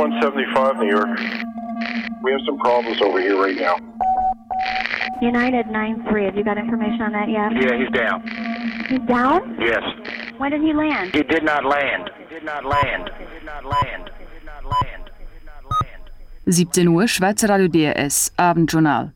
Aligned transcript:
175 0.00 0.78
New 0.78 0.88
York. 0.88 1.18
We 2.22 2.32
have 2.32 2.40
some 2.46 2.56
problems 2.58 3.02
over 3.02 3.20
here 3.20 3.36
right 3.36 3.54
now. 3.54 3.76
United 5.20 5.66
9-3, 5.66 6.24
have 6.24 6.36
you 6.36 6.42
got 6.42 6.56
information 6.56 7.02
on 7.02 7.12
that 7.12 7.28
yet? 7.28 7.52
Yeah, 7.52 7.76
he's 7.76 7.92
down. 7.92 8.24
He's 8.88 9.04
down? 9.06 9.58
Yes. 9.60 9.84
When 10.38 10.52
did 10.52 10.62
he 10.62 10.72
land? 10.72 11.14
He 11.14 11.22
did 11.22 11.44
not 11.44 11.66
land. 11.66 12.10
He 12.16 12.34
did 12.34 12.44
not 12.44 12.64
land. 12.64 13.10
He 13.18 13.26
did 13.26 13.44
not 13.44 13.62
land. 13.62 14.10
He 14.18 14.24
did 14.24 14.46
not 14.46 14.64
land. 14.64 15.10
He 15.18 15.26
did 15.34 15.44
not 15.44 15.64
land. 15.68 16.02
17 16.46 16.88
Uhr, 16.88 17.06
Schweizer 17.06 17.50
Radio 17.50 17.68
DRS, 17.68 18.32
Abendjournal. 18.38 19.12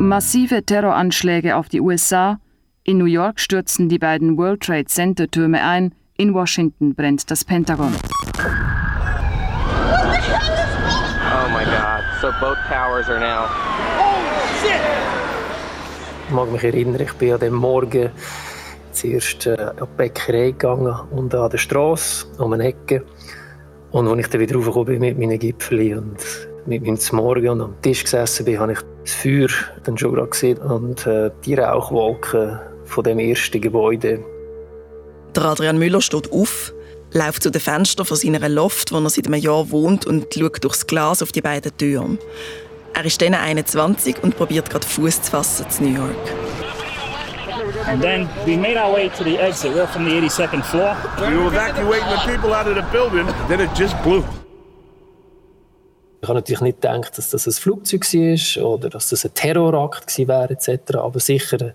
Massive 0.00 0.64
Terroranschläge 0.64 1.54
auf 1.54 1.68
die 1.68 1.82
USA. 1.82 2.40
In 2.84 2.96
New 2.96 3.04
York 3.04 3.40
stürzen 3.40 3.90
die 3.90 3.98
beiden 3.98 4.38
World 4.38 4.62
Trade 4.62 4.86
Center 4.86 5.30
Türme 5.30 5.62
ein. 5.62 5.92
In 6.18 6.32
Washington 6.32 6.94
brennt 6.94 7.30
das 7.30 7.44
Pentagon. 7.44 7.92
Oh 7.92 7.98
my 11.50 11.62
god. 11.64 12.02
So 12.22 12.32
both 12.40 12.56
towers 12.68 13.10
are 13.10 13.20
now. 13.20 13.50
Ich 16.26 16.32
mag 16.34 16.50
mich 16.50 16.64
erinnern, 16.64 17.02
ich 17.02 17.12
bin 17.12 17.34
an 17.34 17.40
dem 17.40 17.52
Morgen 17.54 18.08
zuerst 18.92 19.46
äh, 19.46 19.60
an 19.60 19.76
die 19.76 19.84
Bäckerei 19.96 20.52
gegangen 20.52 20.94
und 21.10 21.34
an 21.34 21.50
der 21.50 21.58
Straße, 21.58 22.26
um 22.38 22.54
eine 22.54 22.64
Ecke. 22.64 23.04
Und 23.90 24.08
als 24.08 24.20
ich 24.20 24.28
dann 24.28 24.40
wieder 24.40 24.56
raufgekommen 24.56 24.86
bin 24.86 25.00
mit 25.00 25.18
meinen 25.18 25.38
Gipfeln 25.38 25.98
und 25.98 26.16
mit 26.64 26.82
meinem 26.82 26.98
Morgen 27.12 27.48
und 27.48 27.60
am 27.60 27.74
Tisch 27.82 28.04
gesessen 28.04 28.46
bin, 28.46 28.58
habe 28.58 28.72
ich 28.72 28.78
das 29.02 29.12
Feuer 29.12 29.48
dann 29.84 29.98
schon 29.98 30.14
gerade 30.14 30.30
gesehen 30.30 30.56
und 30.58 31.06
äh, 31.06 31.30
die 31.44 31.54
Rauchwolken 31.54 32.58
von 32.86 33.04
dem 33.04 33.18
ersten 33.18 33.60
Gebäude. 33.60 34.24
Der 35.36 35.44
Adrian 35.44 35.76
Müller 35.76 36.00
steht 36.00 36.32
auf, 36.32 36.72
läuft 37.12 37.42
zu 37.42 37.50
den 37.50 37.60
Fenstern 37.60 38.06
von 38.06 38.16
seiner 38.16 38.48
Loft, 38.48 38.90
wo 38.90 38.96
er 38.96 39.10
seit 39.10 39.26
einem 39.26 39.38
Jahr 39.38 39.70
wohnt, 39.70 40.06
und 40.06 40.32
schaut 40.32 40.64
durchs 40.64 40.86
Glas 40.86 41.22
auf 41.22 41.30
die 41.30 41.42
beiden 41.42 41.76
Türme. 41.76 42.16
Er 42.94 43.04
ist 43.04 43.20
dann 43.20 43.34
21 43.34 44.22
und 44.22 44.34
probiert 44.34 44.70
gerade 44.70 44.86
Fuß 44.86 45.20
zu 45.20 45.30
fassen 45.30 45.68
zu 45.68 45.82
New 45.82 45.94
York. 45.94 46.16
And 47.86 48.00
then 48.00 48.26
we 48.46 48.56
made 48.56 48.78
our 48.78 48.90
way 48.94 49.10
to 49.10 49.24
the 49.24 49.36
exit. 49.36 49.74
We're 49.74 49.86
from 49.86 50.06
the 50.06 50.12
82nd 50.12 50.64
floor. 50.64 50.96
We 51.18 51.36
were 51.36 51.48
evacuating 51.48 52.08
the 52.08 52.32
people 52.32 52.54
out 52.54 52.66
of 52.66 52.74
the 52.74 52.84
building, 52.90 53.26
then 53.48 53.60
it 53.60 53.68
just 53.78 53.94
blew. 54.02 54.24
Ich 56.22 56.28
habe 56.28 56.38
natürlich 56.38 56.62
nicht 56.62 56.80
gedacht, 56.80 57.18
dass 57.18 57.28
das 57.28 57.46
ein 57.46 57.52
Flugzeug 57.52 58.02
war 58.02 58.64
oder 58.64 58.88
dass 58.88 59.10
das 59.10 59.26
ein 59.26 59.34
Terrorakt 59.34 60.06
gewesen 60.06 60.28
wäre 60.28 60.54
etc. 60.54 60.96
Aber 60.96 61.20
sicher 61.20 61.58
eine, 61.60 61.74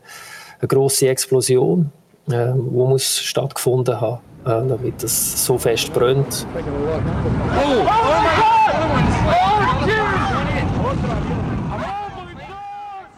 eine 0.59 0.67
grosse 0.67 1.07
Explosion, 1.07 1.91
äh, 2.27 2.53
die 2.53 2.59
muss 2.59 3.19
stattgefunden 3.19 3.99
haben, 3.99 4.21
äh, 4.45 4.49
damit 4.67 5.03
das 5.03 5.45
so 5.45 5.57
fest 5.57 5.93
brennt. 5.93 6.45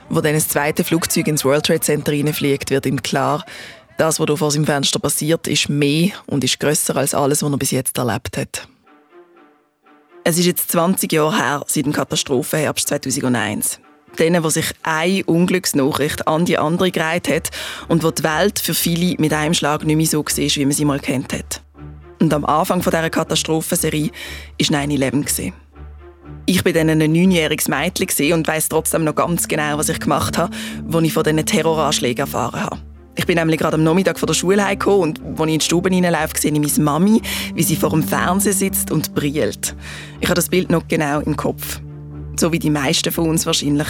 Wo 0.10 0.22
dann 0.22 0.34
das 0.36 0.48
zweite 0.48 0.84
Flugzeug 0.84 1.28
ins 1.28 1.44
World 1.44 1.66
Trade 1.66 1.80
Center 1.80 2.12
reinfliegt, 2.12 2.70
wird 2.70 2.86
ihm 2.86 3.02
klar, 3.02 3.44
das, 3.98 4.20
was 4.20 4.40
vor 4.40 4.52
seinem 4.52 4.66
Fenster 4.66 5.00
passiert, 5.00 5.48
ist 5.48 5.70
mehr 5.70 6.12
und 6.28 6.44
ist 6.44 6.60
grösser 6.60 6.96
als 6.96 7.14
alles, 7.14 7.44
was 7.44 7.52
er 7.52 7.58
bis 7.58 7.72
jetzt 7.72 7.98
erlebt 7.98 8.38
hat. 8.38 8.68
Es 10.24 10.38
ist 10.38 10.46
jetzt 10.46 10.72
20 10.72 11.12
Jahre 11.12 11.38
her 11.38 11.64
seit 11.68 11.86
dem 11.86 11.94
Katastrophenherbst 11.94 12.88
2001. 12.88 13.80
Denen, 14.20 14.44
wo 14.44 14.50
sich 14.50 14.72
eine 14.84 15.24
Unglücksnachricht 15.26 16.28
an 16.28 16.46
die 16.46 16.58
andere 16.58 16.92
gereiht 16.92 17.28
hat 17.28 17.50
und 17.88 18.04
wo 18.04 18.12
die 18.12 18.24
Welt 18.24 18.60
für 18.60 18.74
viele 18.74 19.16
mit 19.20 19.34
einem 19.34 19.54
Schlag 19.54 19.84
nicht 19.84 19.96
mehr 19.96 20.06
so 20.06 20.20
war, 20.20 20.26
wie 20.38 20.66
man 20.66 20.72
sie 20.72 20.86
mal 20.86 21.00
kennt 21.00 21.34
hat. 21.34 21.62
Und 22.20 22.34
am 22.34 22.46
Anfang 22.46 22.82
dieser 22.82 23.10
Katastrophenserie 23.10 24.12
war 24.60 24.80
9-11. 24.80 25.54
Ich 26.46 26.64
war 26.64 26.72
dann 26.74 26.90
ein 26.90 27.00
neunjähriges 27.00 27.68
Mädchen 27.68 28.34
und 28.34 28.48
weiss 28.48 28.70
trotzdem 28.70 29.04
noch 29.04 29.16
ganz 29.16 29.48
genau, 29.48 29.78
was 29.78 29.90
ich 29.90 30.00
gemacht 30.00 30.38
habe, 30.38 30.56
als 30.92 31.04
ich 31.04 31.14
von 31.14 31.24
diesen 31.24 31.46
Terroranschlägen 31.46 32.26
erfahren 32.26 32.62
habe. 32.62 32.80
Ich 33.16 33.26
bin 33.26 33.38
nämlich 33.38 33.60
gerade 33.60 33.76
am 33.76 33.84
Nachmittag 33.84 34.18
von 34.18 34.28
der 34.28 34.34
Schule 34.34 34.66
heimgekommen 34.66 35.18
und 35.18 35.22
als 35.40 35.48
ich 35.48 35.54
in 35.54 35.60
die 35.60 35.66
Stube 35.66 35.90
hineinlaufe, 35.90 36.38
sehe 36.38 36.52
ich 36.52 36.60
meine 36.60 36.84
Mami, 36.84 37.22
wie 37.54 37.64
sie 37.64 37.76
vor 37.76 37.92
dem 37.92 38.04
Fernseher 38.04 38.54
sitzt 38.54 38.90
und 38.90 39.14
brillt. 39.14 39.76
Ich 40.20 40.28
habe 40.28 40.36
das 40.36 40.50
Bild 40.50 40.72
noch 40.72 40.88
genau 40.88 41.20
im 41.20 41.38
Kopf. 41.38 41.80
So 42.36 42.52
wie 42.52 42.60
die 42.60 42.70
meisten 42.70 43.12
von 43.12 43.30
uns 43.30 43.46
wahrscheinlich. 43.46 43.88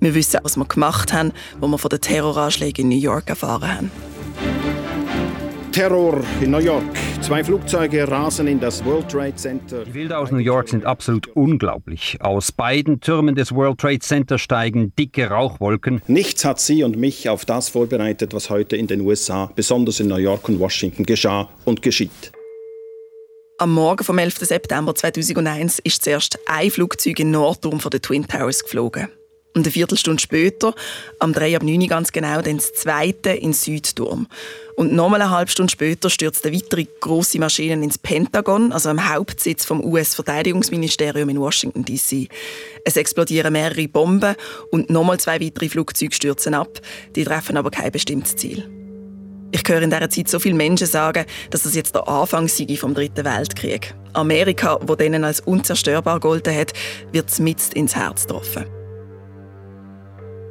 Wir 0.00 0.14
wissen, 0.14 0.40
was 0.42 0.56
wir 0.56 0.64
gemacht 0.66 1.12
haben, 1.12 1.32
wo 1.60 1.68
wir 1.68 1.78
von 1.78 1.88
den 1.88 2.00
Terroranschlägen 2.00 2.84
in 2.84 2.88
New 2.90 3.02
York 3.02 3.28
erfahren 3.28 3.76
haben. 3.76 3.90
Terror 5.76 6.22
in 6.40 6.52
New 6.52 6.58
York. 6.58 6.84
Zwei 7.20 7.44
Flugzeuge 7.44 8.10
rasen 8.10 8.46
in 8.46 8.58
das 8.58 8.82
World 8.82 9.10
Trade 9.10 9.34
Center. 9.36 9.84
Die 9.84 9.90
Bilder 9.90 10.20
aus 10.20 10.30
New 10.30 10.38
York 10.38 10.70
sind 10.70 10.86
absolut 10.86 11.28
unglaublich. 11.28 12.16
Aus 12.20 12.50
beiden 12.50 13.00
Türmen 13.00 13.34
des 13.34 13.54
World 13.54 13.78
Trade 13.78 13.98
Center 13.98 14.38
steigen 14.38 14.94
dicke 14.98 15.28
Rauchwolken. 15.28 16.00
Nichts 16.06 16.46
hat 16.46 16.60
sie 16.60 16.82
und 16.82 16.96
mich 16.96 17.28
auf 17.28 17.44
das 17.44 17.68
vorbereitet, 17.68 18.32
was 18.32 18.48
heute 18.48 18.76
in 18.76 18.86
den 18.86 19.02
USA, 19.02 19.50
besonders 19.54 20.00
in 20.00 20.08
New 20.08 20.16
York 20.16 20.48
und 20.48 20.60
Washington, 20.60 21.04
geschah 21.04 21.48
und 21.66 21.82
geschieht. 21.82 22.32
Am 23.58 23.72
Morgen 23.72 24.04
vom 24.04 24.18
11. 24.18 24.40
September 24.40 24.94
2001 24.94 25.78
ist 25.78 26.04
zuerst 26.04 26.38
ein 26.44 26.70
Flugzeug 26.70 27.18
in 27.20 27.28
den 27.28 27.30
Nordturm 27.30 27.78
den 27.78 28.02
Twin 28.02 28.28
Towers 28.28 28.62
geflogen. 28.62 29.08
Und 29.54 29.64
eine 29.64 29.72
Viertelstunde 29.72 30.20
später, 30.20 30.74
am 31.20 31.32
3 31.32 31.56
ab 31.56 31.62
9 31.62 31.88
ganz 31.88 32.12
genau, 32.12 32.42
dann 32.42 32.58
das 32.58 32.74
zweite 32.74 33.30
in 33.30 33.40
den 33.40 33.52
Südturm. 33.54 34.26
Und 34.74 34.92
nochmal 34.92 35.22
eine 35.22 35.30
halbe 35.30 35.50
Stunde 35.50 35.72
später 35.72 36.10
stürzt 36.10 36.44
eine 36.44 36.54
weitere 36.54 36.86
grosse 37.00 37.38
Maschine 37.38 37.82
ins 37.82 37.96
Pentagon, 37.96 38.72
also 38.72 38.90
am 38.90 39.08
Hauptsitz 39.08 39.64
vom 39.64 39.82
US-Verteidigungsministerium 39.82 41.30
in 41.30 41.40
Washington 41.40 41.82
D.C. 41.82 42.28
Es 42.84 42.98
explodieren 42.98 43.54
mehrere 43.54 43.88
Bomben 43.88 44.36
und 44.70 44.90
nochmal 44.90 45.18
zwei 45.18 45.40
weitere 45.40 45.70
Flugzeuge 45.70 46.14
stürzen 46.14 46.52
ab. 46.52 46.78
Die 47.14 47.24
treffen 47.24 47.56
aber 47.56 47.70
kein 47.70 47.90
bestimmtes 47.90 48.36
Ziel. 48.36 48.75
Ich 49.56 49.62
höre 49.66 49.80
in 49.80 49.88
dieser 49.88 50.10
Zeit 50.10 50.28
so 50.28 50.38
viele 50.38 50.54
Menschen 50.54 50.86
sagen, 50.86 51.24
dass 51.50 51.62
das 51.62 51.74
jetzt 51.74 51.94
der 51.94 52.06
Anfang 52.06 52.46
sei 52.46 52.76
vom 52.76 52.92
Dritten 52.92 53.24
Weltkrieg. 53.24 53.94
Amerika, 54.12 54.78
wo 54.82 54.94
denen 54.94 55.24
als 55.24 55.40
unzerstörbar 55.40 56.20
gegolten 56.20 56.54
hat, 56.54 56.74
wird 57.12 57.38
mitten 57.38 57.72
ins 57.72 57.96
Herz 57.96 58.26
getroffen. 58.26 58.66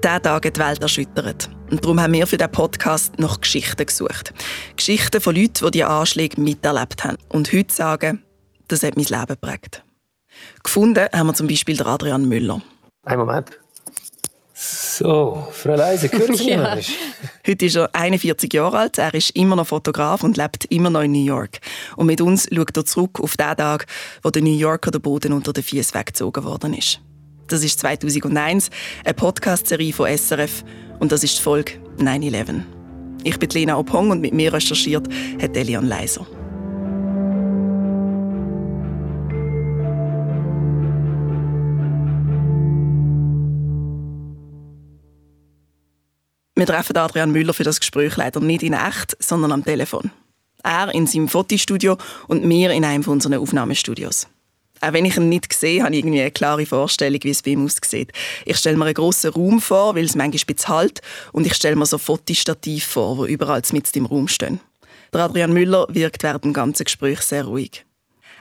Dieser 0.03 0.21
Tag 0.23 0.45
hat 0.47 0.57
die 0.57 0.59
Welt 0.59 0.81
erschüttert. 0.81 1.51
Und 1.69 1.83
darum 1.83 2.01
haben 2.01 2.13
wir 2.13 2.25
für 2.25 2.37
diesen 2.37 2.51
Podcast 2.51 3.19
nach 3.19 3.39
Geschichten 3.39 3.85
gesucht. 3.85 4.33
Geschichten 4.75 5.21
von 5.21 5.35
Leuten, 5.35 5.65
die 5.65 5.71
diese 5.71 5.87
Anschläge 5.87 6.41
miterlebt 6.41 7.03
haben. 7.03 7.17
Und 7.29 7.53
heute 7.53 7.73
sagen, 7.73 8.23
das 8.69 8.81
hat 8.81 8.97
mein 8.97 9.05
Leben 9.05 9.27
geprägt. 9.27 9.83
Gefunden 10.63 11.07
haben 11.13 11.27
wir 11.27 11.33
zum 11.35 11.47
Beispiel 11.47 11.79
Adrian 11.83 12.27
Müller. 12.27 12.59
Einen 13.03 13.19
Moment. 13.19 13.51
So, 14.57 15.45
Frau 15.51 15.75
Leise, 15.75 16.09
Sie 16.33 16.49
Ja. 16.49 16.77
Heute 17.45 17.65
ist 17.65 17.75
er 17.75 17.93
41 17.93 18.53
Jahre 18.53 18.77
alt, 18.77 18.97
er 18.97 19.13
ist 19.13 19.31
immer 19.31 19.57
noch 19.57 19.67
Fotograf 19.67 20.23
und 20.23 20.37
lebt 20.37 20.63
immer 20.65 20.89
noch 20.89 21.01
in 21.01 21.11
New 21.11 21.25
York. 21.25 21.59
Und 21.97 22.05
mit 22.05 22.21
uns 22.21 22.47
schaut 22.49 22.77
er 22.77 22.85
zurück 22.85 23.19
auf 23.19 23.35
den 23.35 23.57
Tag, 23.57 23.85
wo 24.23 24.29
der 24.29 24.41
New 24.41 24.55
Yorker 24.55 24.91
der 24.91 24.99
Boden 24.99 25.33
unter 25.33 25.51
den 25.51 25.61
Füßen 25.61 25.93
weggezogen 25.93 26.45
worden 26.45 26.73
ist. 26.73 27.01
Das 27.47 27.65
ist 27.65 27.81
2001, 27.81 28.69
eine 29.03 29.13
Podcast-Serie 29.13 29.91
von 29.91 30.07
SRF 30.17 30.63
und 30.99 31.11
das 31.11 31.25
ist 31.25 31.37
die 31.37 31.43
Folge 31.43 31.73
9-11. 31.99 32.61
Ich 33.25 33.37
bin 33.37 33.49
Lena 33.49 33.77
Ophong 33.77 34.11
und 34.11 34.21
mit 34.21 34.33
mir 34.33 34.53
recherchiert 34.53 35.09
hat 35.41 35.57
Elian 35.57 35.85
Leiser. 35.85 36.25
Wir 46.57 46.65
treffen 46.65 46.95
Adrian 46.95 47.31
Müller 47.31 47.53
für 47.53 47.65
das 47.65 47.81
Gespräch 47.81 48.15
leider 48.15 48.39
nicht 48.39 48.63
in 48.63 48.71
echt, 48.71 49.17
sondern 49.19 49.51
am 49.51 49.65
Telefon. 49.65 50.11
Er 50.63 50.95
in 50.95 51.05
seinem 51.05 51.27
Fotostudio 51.27 51.97
und 52.29 52.47
wir 52.47 52.71
in 52.71 52.85
einem 52.85 53.03
unserer 53.03 53.41
Aufnahmestudios. 53.41 54.27
Auch 54.79 54.93
wenn 54.93 55.03
ich 55.03 55.17
ihn 55.17 55.27
nicht 55.27 55.51
sehe, 55.51 55.83
habe 55.83 55.93
ich 55.93 55.99
irgendwie 55.99 56.21
eine 56.21 56.31
klare 56.31 56.65
Vorstellung, 56.65 57.19
wie 57.23 57.31
es 57.31 57.41
bei 57.41 57.51
ihm 57.51 57.65
aussieht. 57.65 58.13
Ich 58.45 58.55
stelle 58.55 58.77
mir 58.77 58.85
einen 58.85 58.93
grossen 58.93 59.31
Raum 59.31 59.59
vor, 59.59 59.95
weil 59.95 60.05
es 60.05 60.15
manchmal 60.15 60.39
spitz 60.39 60.69
halt, 60.69 61.01
und 61.33 61.45
ich 61.45 61.55
stelle 61.55 61.75
mir 61.75 61.85
so 61.85 61.97
Fotostativ 61.97 62.85
vor, 62.85 63.17
wo 63.17 63.25
überall 63.25 63.61
mit 63.73 63.93
im 63.93 64.05
Raum 64.05 64.29
stehen. 64.29 64.61
Der 65.13 65.21
Adrian 65.25 65.51
Müller 65.51 65.87
wirkt 65.89 66.23
während 66.23 66.45
dem 66.45 66.53
ganzen 66.53 66.85
Gespräch 66.85 67.19
sehr 67.19 67.43
ruhig. 67.43 67.85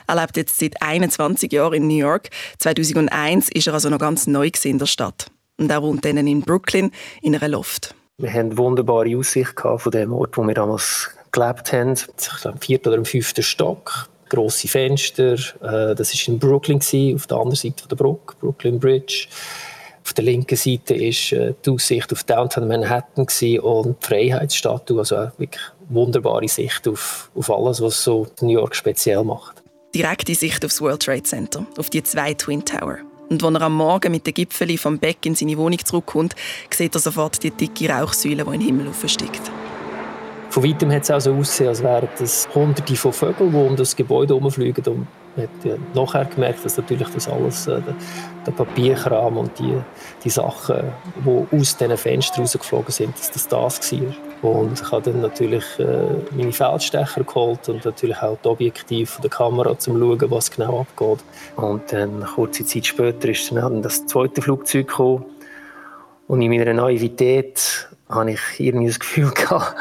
Er 0.07 0.21
lebt 0.21 0.37
jetzt 0.37 0.61
seit 0.61 0.81
21 0.81 1.53
Jahren 1.53 1.75
in 1.75 1.89
New 1.89 1.97
York. 1.97 2.31
2001 2.59 3.49
ist 3.49 3.67
er 3.67 3.75
also 3.75 3.91
noch 3.91 3.99
ganz 3.99 4.29
neu 4.29 4.51
in 4.63 4.79
der 4.79 4.87
Stadt. 4.87 5.27
Und 5.57 5.71
er 5.71 5.83
wohnt 5.83 6.05
dann 6.05 6.17
in 6.17 6.43
Brooklyn 6.43 6.93
in 7.23 7.35
einer 7.35 7.49
Loft. 7.49 7.95
Wir 8.17 8.31
hatten 8.33 8.51
eine 8.51 8.59
wunderbare 8.59 9.17
Aussicht 9.17 9.61
von 9.61 9.91
dem 9.91 10.13
Ort, 10.13 10.37
wo 10.37 10.45
wir 10.45 10.55
damals 10.55 11.11
gelebt 11.33 11.73
haben. 11.73 11.95
Ich 11.95 12.41
glaube, 12.43 12.59
vierten 12.61 12.93
oder 12.93 13.05
fünften 13.05 13.43
Stock. 13.43 14.09
Grosse 14.29 14.69
Fenster. 14.69 15.33
Äh, 15.35 15.97
Das 15.97 16.13
war 16.15 16.29
in 16.33 16.39
Brooklyn, 16.39 16.79
auf 16.79 17.27
der 17.27 17.37
anderen 17.37 17.57
Seite 17.57 17.89
der 17.89 17.97
Brücke, 17.97 18.37
Brooklyn 18.41 18.79
Bridge. 18.79 19.27
Auf 20.05 20.13
der 20.13 20.25
linken 20.25 20.55
Seite 20.57 20.95
war 20.95 21.55
die 21.55 21.71
Aussicht 21.71 22.13
auf 22.13 22.23
Downtown 22.23 22.69
Manhattan 22.69 23.27
und 23.27 23.33
die 23.43 24.07
Freiheitsstatue. 24.07 24.99
Also 25.01 25.17
wirklich 25.39 25.63
wunderbare 25.89 26.47
Sicht 26.47 26.87
auf, 26.87 27.33
auf 27.35 27.51
alles, 27.51 27.81
was 27.81 28.05
so 28.05 28.29
New 28.41 28.51
York 28.53 28.77
speziell 28.77 29.25
macht. 29.25 29.61
direkte 29.93 30.37
Sicht 30.37 30.65
aufs 30.65 30.81
World 30.81 31.03
Trade 31.03 31.25
Center, 31.25 31.67
auf 31.79 31.91
die 31.91 32.03
zwei 32.05 32.35
Twin 32.35 32.65
Tower. 32.65 32.99
Und 33.31 33.43
als 33.43 33.55
er 33.55 33.63
am 33.63 33.75
Morgen 33.77 34.13
mit 34.13 34.27
den 34.27 34.35
Gipfeln 34.35 34.77
vom 34.79 34.99
Beck 34.99 35.25
in 35.25 35.35
seine 35.35 35.57
Wohnung 35.57 35.79
zurückkommt, 35.85 36.35
sieht 36.71 36.95
er 36.95 37.01
sofort 37.01 37.43
die 37.43 37.51
dicke 37.51 37.89
Rauchsäule, 37.89 38.45
die 38.45 38.55
in 38.55 38.61
den 38.61 38.61
Himmel 38.61 38.89
aufsteigt. 38.89 39.51
Von 40.51 40.63
weitem 40.63 40.93
hat 40.93 41.03
es 41.03 41.11
auch 41.11 41.21
so 41.21 41.35
ausgesehen, 41.35 41.69
als 41.69 41.83
wären 41.83 42.09
es 42.21 42.49
hunderte 42.55 42.95
von 42.95 43.13
Vögeln, 43.13 43.51
die 43.51 43.57
um 43.57 43.75
das 43.75 43.97
Gebäude 43.97 44.37
herumfliegen. 44.37 44.85
Und 44.87 45.07
man 45.35 45.49
hat 45.49 45.65
ja 45.65 45.75
nachher 45.95 46.27
gemerkt, 46.27 46.65
dass 46.65 46.77
natürlich 46.77 47.09
das 47.09 47.29
alles, 47.29 47.67
äh, 47.67 47.81
der, 47.81 47.95
der 48.47 48.53
Papierkram 48.53 49.37
und 49.37 49.59
die, 49.59 49.77
die 50.23 50.31
Sachen, 50.31 50.93
die 51.25 51.57
aus 51.59 51.77
diesen 51.77 51.97
Fenstern 51.97 52.43
rausgeflogen 52.43 52.93
sind, 52.93 53.19
dass 53.19 53.33
das 53.33 53.49
das 53.49 53.93
war. 53.93 54.15
Und 54.43 54.81
ich 54.81 54.93
habe 54.93 55.11
dann 55.11 55.23
natürlich 55.23 55.65
äh, 55.79 55.85
meine 56.37 56.53
Feldstecher 56.53 57.25
geholt 57.25 57.69
und 57.69 57.85
natürlich 57.85 58.19
auch 58.19 58.37
die 58.45 58.49
Objektive 58.49 59.11
der 59.23 59.31
Kamera, 59.31 59.71
um 59.71 59.79
zu 59.79 59.91
schauen, 59.91 60.31
was 60.31 60.51
genau 60.51 60.81
abgeht. 60.81 61.25
Und 61.57 61.93
dann, 61.93 62.25
kurze 62.25 62.65
Zeit 62.65 62.87
später, 62.87 63.29
ist 63.29 63.51
dann 63.53 63.83
das 63.83 64.07
zweite 64.07 64.43
Flugzeug 64.43 64.89
gekommen. 64.89 65.25
Und 66.27 66.43
in 66.43 66.51
meiner 66.51 66.73
Naivität 66.75 67.89
hatte 68.09 68.31
ich 68.31 68.41
irgendwie 68.59 68.89
das 68.89 69.01
Gefühl 69.01 69.31
gehabt, 69.35 69.75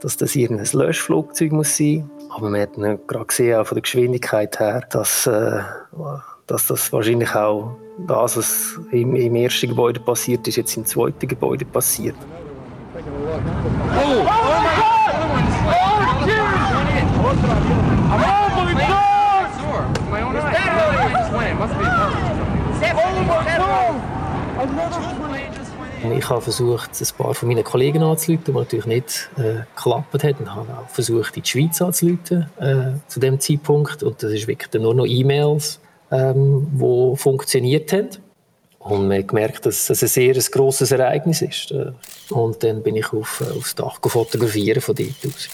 dass 0.00 0.16
das 0.16 0.36
irgendein 0.36 0.68
Löschflugzeug 0.72 1.52
muss 1.52 1.76
sein 1.76 2.10
muss. 2.18 2.36
Aber 2.36 2.48
man 2.48 2.60
hat 2.60 2.76
dann 2.76 2.98
gerade 3.06 3.26
gesehen, 3.26 3.58
auch 3.58 3.66
von 3.66 3.76
der 3.76 3.82
Geschwindigkeit 3.82 4.58
her, 4.60 4.82
dass, 4.90 5.26
äh, 5.26 5.62
dass 6.46 6.66
das 6.66 6.92
wahrscheinlich 6.92 7.34
auch 7.34 7.76
das, 8.06 8.36
was 8.36 8.80
im, 8.92 9.16
im 9.16 9.34
ersten 9.34 9.70
Gebäude 9.70 10.00
passiert 10.00 10.46
ist, 10.46 10.56
jetzt 10.56 10.76
im 10.76 10.86
zweiten 10.86 11.26
Gebäude 11.26 11.64
passiert. 11.64 12.16
Oh, 13.32 13.36
oh 13.36 14.58
my 14.66 14.74
God! 14.80 15.14
Oh, 15.70 16.02
Jesus! 16.26 16.42
Oh 17.16 17.34
my 18.64 18.82
God! 18.88 19.10
My 20.10 20.20
own 20.22 20.34
eye. 20.36 20.50
It 20.50 21.12
just 21.12 21.32
went. 21.32 21.50
It 21.50 21.58
must 21.60 21.74
be. 21.78 21.84
Oh 21.84 23.14
my 23.22 23.38
God! 23.56 24.10
Ich 26.12 26.28
habe 26.28 26.40
versucht, 26.40 26.90
ein 27.00 27.06
paar 27.16 27.34
von 27.34 27.48
meinen 27.48 27.62
Kollegen 27.62 28.02
anzuleiten, 28.02 28.46
die 28.46 28.52
natürlich 28.52 28.86
nicht 28.86 29.30
äh, 29.38 29.60
geklappt 29.76 30.24
hat. 30.24 30.40
Und 30.40 30.52
habe 30.52 30.78
auch 30.78 30.88
versucht, 30.88 31.36
in 31.36 31.42
die 31.44 31.48
Schweiz 31.48 31.80
anzuleiten 31.80 32.50
äh, 32.58 32.98
zu 33.06 33.20
dem 33.20 33.38
Zeitpunkt. 33.38 34.02
Und 34.02 34.22
das 34.22 34.32
ist 34.32 34.48
wirklich 34.48 34.82
nur 34.82 34.94
noch 34.94 35.06
E-Mails, 35.06 35.78
ähm, 36.10 36.66
die 36.72 37.16
funktioniert 37.16 37.92
haben. 37.92 38.08
Und 38.80 39.08
man 39.08 39.18
hat 39.18 39.28
gemerkt, 39.28 39.66
dass 39.66 39.90
es 39.90 40.02
ein 40.02 40.08
sehr 40.08 40.34
ein 40.34 40.44
grosses 40.50 40.90
Ereignis 40.90 41.42
ist. 41.42 41.74
Und 42.30 42.62
dann 42.62 42.82
bin 42.82 42.96
ich 42.96 43.12
auf, 43.12 43.42
aufs 43.54 43.74
Dach 43.74 43.98
fotografieren 44.02 44.80
von 44.80 44.94
dort 44.94 45.26
aus. 45.26 45.48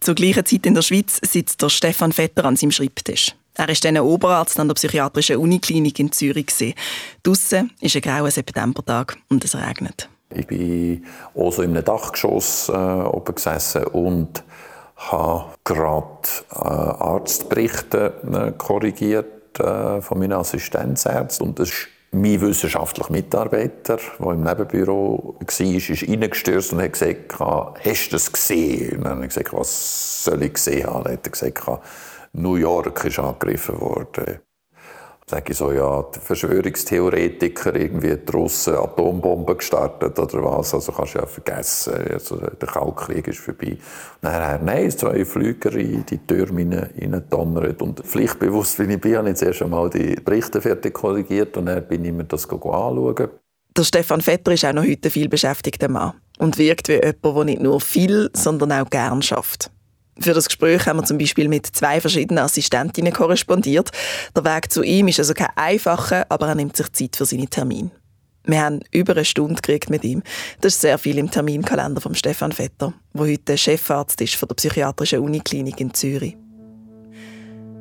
Zur 0.00 0.14
gleichen 0.14 0.46
Zeit 0.46 0.66
in 0.66 0.74
der 0.74 0.82
Schweiz 0.82 1.20
sitzt 1.22 1.60
der 1.60 1.68
Stefan 1.68 2.12
Vetter 2.12 2.44
an 2.44 2.56
seinem 2.56 2.70
Schreibtisch. 2.70 3.34
Er 3.54 3.68
ist 3.68 3.84
dann 3.84 3.98
Oberarzt 3.98 4.58
an 4.58 4.68
der 4.68 4.74
psychiatrischen 4.74 5.36
Uniklinik 5.36 5.98
in 5.98 6.12
Zürich. 6.12 6.74
Draussen 7.22 7.72
ist 7.80 7.96
ein 7.96 8.02
grauer 8.02 8.30
Septembertag 8.30 9.18
und 9.28 9.44
es 9.44 9.56
regnet. 9.56 10.08
Ich 10.34 10.46
bin 10.46 11.04
also 11.34 11.62
in 11.62 11.70
einem 11.70 11.84
Dachgeschoss 11.84 12.68
äh, 12.68 12.72
oben 12.72 13.34
gesessen 13.34 13.84
und 13.84 14.42
habe 14.96 15.50
gerade 15.64 16.28
äh, 16.52 16.58
Arztberichte 16.58 18.14
äh, 18.32 18.52
korrigiert 18.56 19.41
von 19.58 20.18
meinen 20.18 20.32
Assistenzärzten. 20.32 21.48
Und 21.48 21.58
das 21.58 21.70
mein 22.14 22.40
wissenschaftlicher 22.40 23.10
Mitarbeiter, 23.10 23.98
der 24.18 24.32
im 24.32 24.42
Nebenbüro 24.42 25.36
war, 25.38 25.46
ist 25.48 26.08
reingestürzt 26.08 26.72
und 26.72 26.82
hat 26.82 26.92
gesagt, 26.92 27.38
hast 27.38 28.08
du 28.08 28.10
das 28.12 28.30
gesehen? 28.30 28.98
Und 28.98 29.04
dann 29.04 29.12
habe 29.12 29.22
ich 29.22 29.28
gesagt, 29.28 29.52
was 29.54 30.24
soll 30.24 30.42
ich 30.42 30.52
gesehen 30.52 30.86
haben? 30.86 31.04
Dann 31.04 31.14
hat 31.14 31.26
er 31.26 31.30
gesagt, 31.30 31.62
New 32.34 32.56
York 32.56 33.04
ist 33.04 33.18
angegriffen 33.18 33.80
worden 33.80 34.40
sage 35.32 35.52
ich 35.52 35.56
so, 35.56 35.72
ja, 35.72 36.04
die 36.14 36.20
Verschwörungstheoretiker, 36.20 37.74
irgendwie 37.74 38.16
die 38.16 38.32
Russen 38.32 38.74
Atombomben 38.74 39.56
gestartet 39.56 40.18
oder 40.18 40.44
was, 40.44 40.74
also 40.74 40.92
kannst 40.92 41.14
du 41.14 41.20
ja 41.20 41.26
vergessen, 41.26 41.94
also 42.12 42.36
der 42.36 42.68
Kaltkrieg 42.68 43.26
ist 43.28 43.38
vorbei. 43.38 43.78
Nachher, 44.20 44.60
nein, 44.62 44.90
zwei 44.90 45.24
Flüger 45.24 45.74
in 45.74 46.04
die 46.04 46.18
Türme 46.18 46.90
reingedonnert 47.00 47.80
und 47.80 48.00
pflichtbewusst, 48.00 48.78
wie 48.78 48.92
ich 48.92 49.00
bin, 49.00 49.16
habe 49.16 49.30
ich 49.30 49.36
zuerst 49.36 49.62
einmal 49.62 49.88
die 49.88 50.16
Berichte 50.16 50.60
fertig 50.60 50.92
korrigiert 50.92 51.56
und 51.56 51.64
dann 51.66 51.88
bin 51.88 52.04
ich 52.04 52.12
mir 52.12 52.24
das 52.24 52.46
anschauen. 52.46 53.30
Der 53.74 53.84
Stefan 53.84 54.20
Vetter 54.20 54.52
ist 54.52 54.66
auch 54.66 54.74
noch 54.74 54.84
heute 54.84 55.08
viel 55.08 55.30
beschäftigter 55.30 55.88
Mann 55.88 56.12
und 56.38 56.58
wirkt 56.58 56.88
wie 56.88 57.00
jemand, 57.02 57.24
der 57.24 57.44
nicht 57.44 57.62
nur 57.62 57.80
viel, 57.80 58.28
sondern 58.34 58.72
auch 58.72 58.90
gern 58.90 59.22
schafft. 59.22 59.70
Für 60.22 60.34
das 60.34 60.46
Gespräch 60.46 60.86
haben 60.86 61.00
wir 61.00 61.04
zum 61.04 61.18
Beispiel 61.18 61.48
mit 61.48 61.66
zwei 61.66 62.00
verschiedenen 62.00 62.44
Assistentinnen 62.44 63.12
korrespondiert. 63.12 63.90
Der 64.36 64.44
Weg 64.44 64.70
zu 64.70 64.84
ihm 64.84 65.08
ist 65.08 65.18
also 65.18 65.34
kein 65.34 65.48
einfacher, 65.56 66.26
aber 66.28 66.46
er 66.46 66.54
nimmt 66.54 66.76
sich 66.76 66.92
Zeit 66.92 67.16
für 67.16 67.24
seine 67.24 67.48
Termine. 67.48 67.90
Wir 68.44 68.62
haben 68.62 68.80
über 68.92 69.14
eine 69.14 69.24
Stunde 69.24 69.56
gekriegt 69.56 69.90
mit 69.90 70.04
ihm. 70.04 70.22
Das 70.60 70.74
ist 70.74 70.80
sehr 70.80 70.98
viel 70.98 71.18
im 71.18 71.30
Terminkalender 71.30 72.00
von 72.00 72.14
Stefan 72.14 72.52
Vetter, 72.52 72.92
der 73.12 73.20
heute 73.20 73.58
Chefarzt 73.58 74.20
ist 74.20 74.36
von 74.36 74.48
der 74.48 74.54
psychiatrischen 74.54 75.18
Uniklinik 75.18 75.80
in 75.80 75.92
Zürich. 75.92 76.36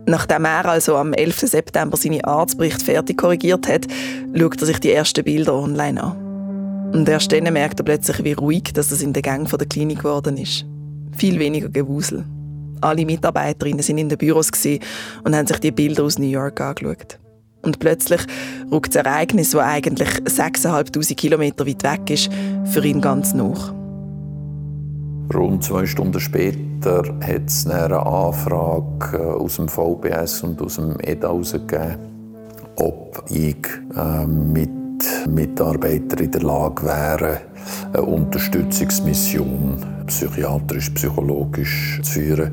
Nachdem 0.08 0.46
er 0.46 0.66
also 0.66 0.98
am 0.98 1.14
11. 1.14 1.42
September 1.42 1.96
seine 1.96 2.26
Arztbericht 2.26 2.82
fertig 2.82 3.18
korrigiert 3.18 3.68
hat, 3.68 3.86
schaut 4.36 4.62
er 4.62 4.66
sich 4.66 4.80
die 4.80 4.92
ersten 4.92 5.24
Bilder 5.24 5.54
online 5.54 6.02
an. 6.02 6.92
Und 6.92 7.08
erst 7.08 7.32
dann 7.32 7.54
merkt 7.54 7.80
er 7.80 7.84
plötzlich, 7.84 8.24
wie 8.24 8.34
ruhig 8.34 8.74
dass 8.74 8.92
es 8.92 9.04
in 9.04 9.14
der 9.14 9.22
Gang 9.22 9.48
der 9.48 9.68
Klinik 9.68 10.00
geworden 10.00 10.38
ist 10.38 10.66
viel 11.16 11.40
weniger 11.40 11.70
Gewusel. 11.70 12.26
Alle 12.82 13.06
Mitarbeiterinnen 13.06 13.84
sind 13.84 14.00
in 14.00 14.10
den 14.10 14.18
Büros 14.18 14.50
und 15.24 15.36
haben 15.36 15.48
sich 15.48 15.60
die 15.60 15.72
Bilder 15.72 16.04
aus 16.04 16.18
New 16.18 16.26
York 16.26 16.60
angeschaut. 16.60 17.20
Und 17.62 17.80
plötzlich 17.80 18.22
rückt 18.72 18.96
das 18.96 19.06
Ereignis, 19.06 19.52
das 19.52 19.62
eigentlich 19.62 20.10
6'500 20.10 21.16
Kilometer 21.16 21.68
weit 21.68 21.84
weg 21.84 22.10
ist, 22.10 22.30
für 22.66 22.84
ihn 22.84 23.02
ganz 23.02 23.34
nach. 23.34 23.74
Rund 25.34 25.64
zwei 25.64 25.86
Stunden 25.86 26.20
später 26.20 27.04
hat 27.22 27.48
es 27.48 27.66
eine 27.68 28.00
Anfrage 28.00 29.18
äh, 29.18 29.22
aus 29.22 29.56
dem 29.56 29.70
VBS 29.70 30.44
und 30.44 30.62
aus 30.62 30.76
dem 30.76 30.98
EDA 31.00 31.30
herausgegeben, 31.30 31.98
ob 32.76 33.24
ich 33.30 33.66
äh, 33.96 34.26
mit 34.26 34.70
Mitarbeitern 35.30 36.20
in 36.20 36.32
der 36.32 36.42
Lage 36.42 36.84
wäre, 36.84 37.42
eine 37.94 38.04
Unterstützungsmission 38.04 39.86
psychiatrisch, 40.08 40.90
psychologisch 40.92 42.00
zu 42.04 42.12
führen, 42.12 42.52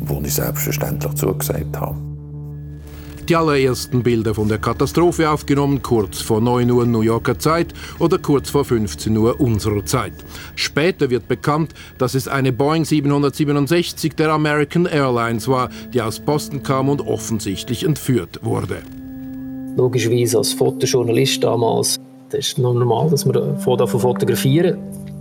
wo 0.00 0.20
ich 0.24 0.34
selbstverständlich 0.34 1.14
zugesagt 1.14 1.78
habe. 1.78 1.96
Die 3.30 3.36
allerersten 3.36 4.02
Bilder 4.02 4.34
von 4.34 4.48
der 4.48 4.58
Katastrophe 4.58 5.30
aufgenommen, 5.30 5.82
kurz 5.82 6.20
vor 6.20 6.40
9 6.40 6.68
Uhr 6.68 6.84
New 6.84 7.02
Yorker 7.02 7.38
Zeit 7.38 7.72
oder 8.00 8.18
kurz 8.18 8.50
vor 8.50 8.64
15 8.64 9.16
Uhr 9.16 9.40
unserer 9.40 9.84
Zeit. 9.84 10.14
Später 10.56 11.10
wird 11.10 11.28
bekannt, 11.28 11.72
dass 11.96 12.14
es 12.14 12.26
eine 12.26 12.52
Boeing 12.52 12.84
767 12.84 14.16
der 14.16 14.30
American 14.30 14.86
Airlines 14.86 15.46
war, 15.46 15.70
die 15.94 16.02
aus 16.02 16.18
Boston 16.18 16.64
kam 16.64 16.88
und 16.88 17.02
offensichtlich 17.02 17.84
entführt 17.84 18.40
wurde. 18.42 18.78
Logischerweise 19.76 20.38
als 20.38 20.52
Fotojournalist 20.52 21.44
damals, 21.44 22.00
das 22.30 22.46
ist 22.46 22.58
normal, 22.58 23.10
dass 23.10 23.24
man 23.24 23.34
davon 23.34 24.00
fotografieren 24.00 24.78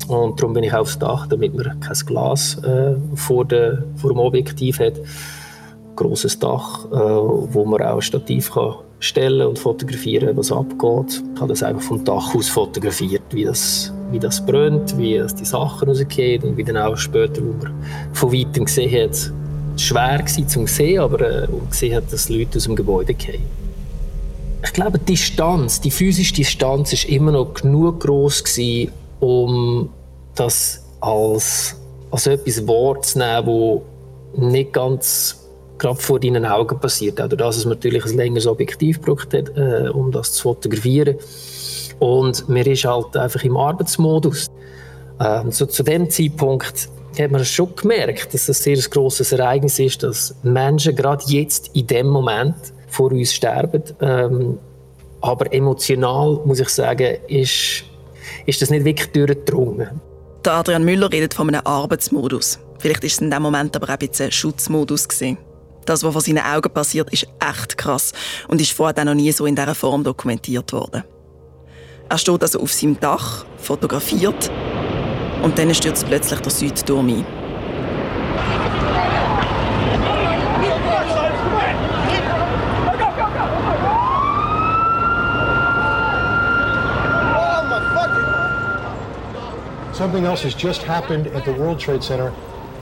und 0.08 0.40
darum 0.40 0.54
bin 0.54 0.64
ich 0.64 0.74
aufs 0.74 0.98
Dach, 0.98 1.28
damit 1.28 1.56
man 1.56 1.80
kein 1.80 1.94
Glas 2.06 2.58
äh, 2.64 2.96
vor, 3.16 3.46
de, 3.46 3.78
vor, 3.96 4.12
dem 4.12 4.20
Objektiv 4.20 4.80
hat. 4.80 4.94
Grosses 5.96 6.40
Dach, 6.40 6.86
äh, 6.86 6.96
wo 6.96 7.66
man 7.66 7.82
auch 7.82 7.96
ein 7.96 8.02
Stativ 8.02 8.52
kann 8.52 8.76
stellen 9.00 9.48
und 9.48 9.58
fotografieren, 9.58 10.36
was 10.36 10.52
abgeht. 10.52 11.24
Ich 11.34 11.40
habe 11.40 11.50
das 11.50 11.64
einfach 11.64 11.82
vom 11.82 12.04
Dach 12.04 12.36
aus 12.36 12.50
fotografiert, 12.50 13.22
wie 13.32 13.46
das, 13.46 13.94
wie 14.12 14.20
das 14.20 14.46
brennt, 14.46 14.98
wie 14.98 15.16
es 15.16 15.34
die 15.34 15.46
Sachen 15.46 15.88
rausgehen 15.88 16.44
und 16.44 16.58
wie 16.58 16.64
dann 16.64 16.78
auch 16.78 16.98
später, 16.98 17.42
wo 17.42 17.54
man 17.64 17.74
von 18.14 18.34
weitem 18.34 18.66
gesehen 18.66 18.92
hat, 18.92 19.32
schwer 19.80 20.20
war 20.20 20.48
zum 20.48 20.68
sehen, 20.68 21.00
aber 21.00 21.22
äh, 21.22 21.48
gesehen 21.70 21.96
hat, 21.96 22.12
dass 22.12 22.30
Leute 22.30 22.58
aus 22.58 22.66
dem 22.66 22.76
Gebäude 22.76 23.14
gehen. 23.14 23.59
Ich 24.64 24.74
glaube, 24.74 25.00
die 25.00 25.14
Distanz, 25.14 25.80
die 25.80 25.92
physische 25.92 26.34
Distanz, 26.34 26.92
ist 26.92 27.06
immer 27.06 27.32
noch 27.32 27.54
genug 27.54 28.02
groß 28.02 28.44
gewesen, 28.44 28.92
um 29.20 29.90
das 30.36 30.84
als, 31.00 31.76
als 32.12 32.28
etwas 32.28 32.68
wahrzunehmen, 32.68 33.46
wo 33.46 33.86
nicht 34.36 34.74
ganz 34.74 35.48
gerade 35.78 36.00
vor 36.00 36.20
deinen 36.20 36.46
Augen 36.46 36.78
passiert. 36.80 37.22
Auch 37.22 37.30
dadurch, 37.30 37.56
dass 37.56 37.66
man 37.66 37.76
natürlich 37.76 38.06
ein 38.06 38.18
längeres 38.18 38.48
Objektiv 38.48 39.00
hat, 39.08 39.34
äh, 39.34 39.90
um 39.94 40.12
das 40.12 40.34
zu 40.34 40.44
fotografieren. 40.44 41.16
Und 42.00 42.48
man 42.50 42.66
ist 42.66 42.86
halt 42.86 43.16
einfach 43.16 43.44
im 43.44 43.56
Arbeitsmodus. 43.56 44.48
Äh, 45.20 45.44
so, 45.52 45.66
zu 45.66 45.84
dem 45.84 46.10
Zeitpunkt 46.10 46.90
hat 47.18 47.32
man 47.32 47.44
schon 47.46 47.74
gemerkt, 47.76 48.34
dass 48.34 48.50
es 48.50 48.60
ein 48.68 48.76
sehr 48.76 48.90
grosses 48.90 49.32
Ereignis 49.32 49.80
ist, 49.80 50.04
dass 50.04 50.36
Menschen 50.44 50.96
gerade 50.96 51.24
jetzt 51.28 51.72
in 51.74 51.88
dem 51.88 52.08
Moment 52.08 52.56
vor 52.90 53.12
uns 53.12 53.34
sterben. 53.34 53.84
Ähm, 54.02 54.60
aber 55.22 55.52
emotional, 55.54 56.40
muss 56.46 56.60
ich 56.60 56.70
sagen, 56.70 57.18
ist, 57.28 57.84
ist 58.46 58.62
das 58.62 58.70
nicht 58.70 58.86
wirklich 58.86 59.12
durchgedrungen. 59.12 60.02
Der 60.46 60.54
Adrian 60.54 60.86
Müller 60.86 61.12
redet 61.12 61.34
von 61.34 61.50
einem 61.50 61.62
Arbeitsmodus. 61.66 62.60
Vielleicht 62.78 63.04
ist 63.04 63.14
es 63.14 63.22
in 63.22 63.30
dem 63.30 63.42
Moment 63.42 63.76
aber 63.76 63.88
auch 63.88 64.00
ein 64.00 64.08
bisschen 64.08 64.32
Schutzmodus 64.32 65.08
gewesen. 65.10 65.38
Das, 65.86 66.04
was 66.04 66.14
vor 66.14 66.22
seinen 66.22 66.44
Augen 66.44 66.72
passiert, 66.72 67.12
ist 67.12 67.28
echt 67.40 67.78
krass 67.78 68.14
und 68.48 68.62
ist 68.62 68.72
vorher 68.72 69.04
noch 69.04 69.16
nie 69.16 69.32
so 69.32 69.46
in 69.46 69.56
dieser 69.56 69.76
Form 69.76 70.04
dokumentiert 70.04 70.72
worden. 70.72 71.04
Er 72.08 72.18
steht 72.18 72.42
also 72.42 72.62
auf 72.62 72.72
seinem 72.72 73.00
Dach, 73.00 73.46
fotografiert 73.58 74.50
und 75.44 75.58
dann 75.58 75.74
stürzt 75.74 76.08
plötzlich 76.08 76.40
der 76.40 76.52
Südturm 76.52 77.10
ein. 77.10 77.26
Something 90.00 90.24
else 90.24 90.44
has 90.44 90.56
just 90.56 90.84
happened 90.84 91.28
at 91.28 91.44
the 91.44 91.52
World 91.52 91.78
Trade 91.78 92.02
Center. 92.02 92.34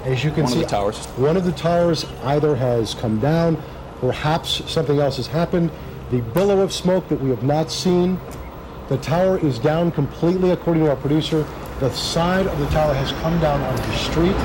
As 0.06 0.24
you 0.24 0.30
can 0.30 0.44
one 0.44 0.52
see, 0.52 0.62
of 0.62 0.66
the 0.66 0.70
towers. 0.70 0.98
one 1.18 1.36
of 1.36 1.46
the 1.46 1.52
towers 1.54 2.06
either 2.26 2.56
has 2.56 2.94
come 2.94 3.20
down, 3.20 3.58
perhaps 4.00 4.62
something 4.72 5.00
else 5.00 5.18
has 5.18 5.26
happened. 5.26 5.72
The 6.12 6.22
billow 6.36 6.60
of 6.62 6.72
smoke 6.72 7.10
that 7.10 7.20
we 7.20 7.32
have 7.32 7.42
not 7.42 7.72
seen, 7.72 8.20
the 8.88 8.98
tower 8.98 9.40
is 9.40 9.58
down 9.58 9.92
completely, 9.94 10.52
according 10.52 10.84
to 10.84 10.92
our 10.92 10.96
producer. 10.96 11.44
The 11.80 11.90
side 11.90 12.46
of 12.46 12.60
the 12.60 12.68
tower 12.68 12.94
has 12.94 13.12
come 13.14 13.40
down 13.40 13.62
onto 13.64 13.82
the 13.82 13.98
street. 13.98 14.38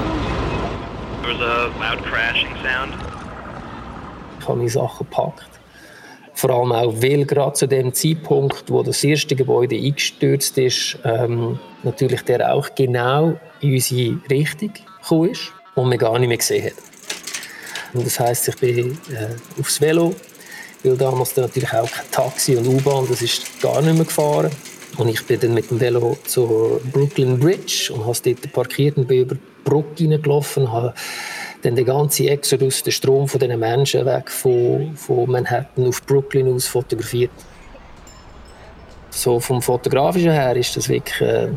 There 1.20 1.34
was 1.34 1.40
a 1.42 1.78
loud 1.78 2.02
crashing 2.04 2.54
sound. 2.62 2.94
Ich 4.40 4.48
habe 4.48 4.56
meine 4.56 4.70
Sachen 4.70 5.06
gepackt. 5.06 5.60
Vor 6.32 6.48
allem 6.48 6.72
auch, 6.72 6.94
weil 7.02 7.26
gerade 7.26 7.52
zu 7.52 7.68
dem 7.68 7.92
Zeitpunkt, 7.92 8.70
wo 8.70 8.82
das 8.82 9.04
erste 9.04 9.36
Gebäude 9.36 9.76
eingestürzt 9.76 10.56
ist, 10.56 10.98
ähm, 11.04 11.58
natürlich 11.82 12.22
der 12.22 12.40
Rauch 12.40 12.68
genau 12.74 13.38
in 13.60 13.74
unsere 13.74 14.18
Richtung 14.30 14.72
gekommen 15.00 15.30
ist 15.30 15.52
und 15.74 15.88
man 15.88 15.98
gar 15.98 16.18
nicht 16.18 16.28
mehr 16.28 16.38
gesehen 16.38 16.66
hat. 16.66 16.74
Und 17.94 18.06
das 18.06 18.18
heisst, 18.18 18.48
ich 18.48 18.56
bin 18.56 18.98
äh, 19.12 19.60
aufs 19.60 19.80
Velo, 19.80 20.14
weil 20.82 20.96
damals 20.96 21.34
dann 21.34 21.44
natürlich 21.44 21.72
auch 21.72 21.90
kein 21.90 22.10
Taxi 22.10 22.56
und 22.56 22.66
U-Bahn, 22.66 23.06
das 23.08 23.22
ist 23.22 23.60
gar 23.60 23.82
nicht 23.82 23.94
mehr 23.94 24.04
gefahren. 24.04 24.50
Und 24.98 25.08
ich 25.08 25.24
bin 25.26 25.40
dann 25.40 25.54
mit 25.54 25.70
dem 25.70 25.80
Velo 25.80 26.18
zur 26.24 26.80
Brooklyn 26.92 27.38
Bridge 27.38 27.90
und 27.92 28.04
habe 28.04 28.18
dort 28.24 28.52
parkiert 28.52 28.96
und 28.96 29.08
bin 29.08 29.22
über 29.22 29.34
die 29.36 29.40
Brücke 29.64 30.04
reingelaufen, 30.04 30.70
habe 30.70 30.92
dann 31.62 31.76
den 31.76 31.84
ganzen 31.84 32.28
Exodus, 32.28 32.82
den 32.82 32.92
Strom 32.92 33.28
von 33.28 33.40
diesen 33.40 33.58
Menschen 33.58 34.04
weg 34.04 34.30
von, 34.30 34.94
von 34.96 35.30
Manhattan 35.30 35.86
auf 35.86 36.02
Brooklyn 36.04 36.52
aus 36.52 36.66
fotografiert. 36.66 37.30
So 39.10 39.38
vom 39.40 39.62
Fotografischen 39.62 40.32
her 40.32 40.56
ist 40.56 40.76
das 40.76 40.88
wirklich 40.88 41.20
äh, 41.20 41.48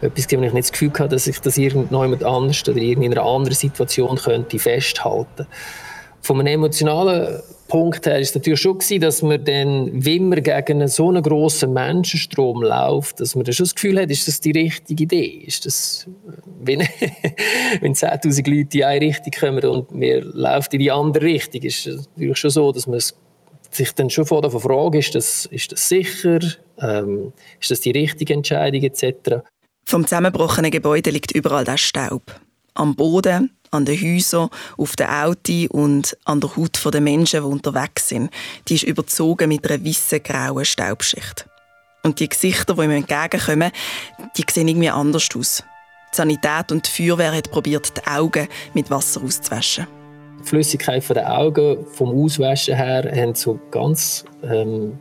etwas, 0.00 0.26
wo 0.30 0.42
ich 0.42 0.52
nicht 0.52 0.56
das 0.56 0.72
Gefühl 0.72 0.92
hatte, 0.92 1.08
dass 1.08 1.26
ich 1.26 1.40
das 1.40 1.58
irgendjemand 1.58 2.24
anders 2.24 2.68
oder 2.68 2.80
in 2.80 3.04
einer 3.04 3.22
anderen 3.22 3.54
Situation 3.54 4.16
könnte 4.16 4.58
festhalten 4.58 5.46
einem 6.30 6.46
emotionalen 6.46 7.40
Punkt 7.68 8.06
her 8.06 8.18
ist 8.18 8.30
es 8.30 8.34
natürlich 8.34 8.60
schon 8.60 8.78
gewesen, 8.78 9.00
dass 9.00 9.22
man 9.22 9.44
dann, 9.44 9.90
wenn 9.92 10.30
man 10.30 10.42
gegen 10.42 10.88
so 10.88 11.08
einen 11.08 11.22
grossen 11.22 11.74
Menschenstrom 11.74 12.62
läuft, 12.62 13.20
dass 13.20 13.34
man 13.34 13.44
dann 13.44 13.52
schon 13.52 13.64
das 13.64 13.74
Gefühl 13.74 14.00
hat, 14.00 14.10
ist 14.10 14.26
das 14.26 14.40
die 14.40 14.52
richtige 14.52 15.02
Idee? 15.02 15.44
Ist 15.46 15.66
das, 15.66 16.08
wenn, 16.60 16.80
wenn 17.80 17.94
10'000 17.94 18.50
Leute 18.50 18.78
in 18.78 18.84
eine 18.84 19.00
Richtung 19.02 19.32
kommen 19.38 19.64
und 19.64 20.00
wir 20.00 20.24
laufen 20.24 20.72
in 20.72 20.78
die 20.78 20.90
andere 20.90 21.24
Richtung, 21.24 21.60
ist 21.60 21.86
es 21.86 22.08
natürlich 22.14 22.38
schon 22.38 22.50
so, 22.50 22.72
dass 22.72 22.86
man 22.86 23.00
sich 23.70 23.92
dann 23.92 24.08
schon 24.08 24.24
vor 24.24 24.40
der 24.40 24.50
Frage 24.50 24.98
ist 24.98 25.14
das, 25.14 25.44
ist 25.46 25.70
das 25.70 25.88
sicher, 25.88 26.38
ähm, 26.80 27.34
ist 27.60 27.70
das 27.70 27.80
die 27.80 27.90
richtige 27.90 28.32
Entscheidung 28.32 28.82
etc. 28.82 29.42
Vom 29.90 30.06
zusammenbrochenen 30.06 30.70
Gebäude 30.70 31.08
liegt 31.08 31.30
überall 31.30 31.64
der 31.64 31.78
Staub. 31.78 32.38
Am 32.74 32.94
Boden, 32.94 33.56
an 33.70 33.86
den 33.86 33.98
Häusern, 33.98 34.50
auf 34.76 34.96
den 34.96 35.06
Autos 35.06 35.66
und 35.70 36.14
an 36.26 36.40
der 36.40 36.54
Haut 36.56 36.92
der 36.92 37.00
Menschen, 37.00 37.40
die 37.40 37.46
unterwegs 37.46 38.10
sind. 38.10 38.30
Die 38.68 38.74
ist 38.74 38.82
überzogen 38.82 39.48
mit 39.48 39.66
einer 39.66 39.82
weißen, 39.82 40.22
grauen 40.22 40.66
Staubschicht. 40.66 41.46
Und 42.02 42.20
die 42.20 42.28
Gesichter, 42.28 42.74
die 42.74 42.82
ihm 42.82 42.90
entgegenkommen, 42.90 43.72
die 44.36 44.44
sehen 44.50 44.68
irgendwie 44.68 44.90
anders 44.90 45.26
aus. 45.34 45.64
Die 46.12 46.16
Sanität 46.16 46.70
und 46.70 46.86
die 46.86 46.90
Feuerwehr 46.90 47.32
haben 47.32 47.50
probiert, 47.50 47.90
die 47.96 48.10
Augen 48.10 48.46
mit 48.74 48.90
Wasser 48.90 49.22
auszuwaschen. 49.22 49.86
Die 50.38 50.46
Flüssigkeit 50.46 51.08
den 51.08 51.24
Augen, 51.24 51.86
vom 51.94 52.10
Auswaschen 52.10 52.76
her, 52.76 53.10
haben 53.10 53.34
so 53.34 53.58
ganz, 53.70 54.26
ähm, 54.42 55.00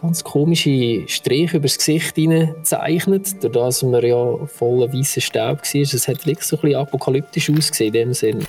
ganz 0.00 0.24
komische 0.24 1.06
Striche 1.06 1.58
über 1.58 1.66
das 1.66 1.78
Gesicht 1.78 2.14
gezeichnet, 2.14 3.36
dadurch 3.40 3.66
dass 3.66 3.82
man 3.82 4.04
ja 4.04 4.46
voller 4.46 4.92
weißer 4.92 5.20
Staub 5.20 5.58
war. 5.58 5.80
Es 5.82 6.08
hat 6.08 6.26
wirklich 6.26 6.46
so 6.46 6.56
ein 6.56 6.62
bisschen 6.62 6.78
apokalyptisch 6.78 7.50
ausgesehen 7.50 7.94
in 7.94 8.00
dem 8.00 8.14
Sinn. 8.14 8.46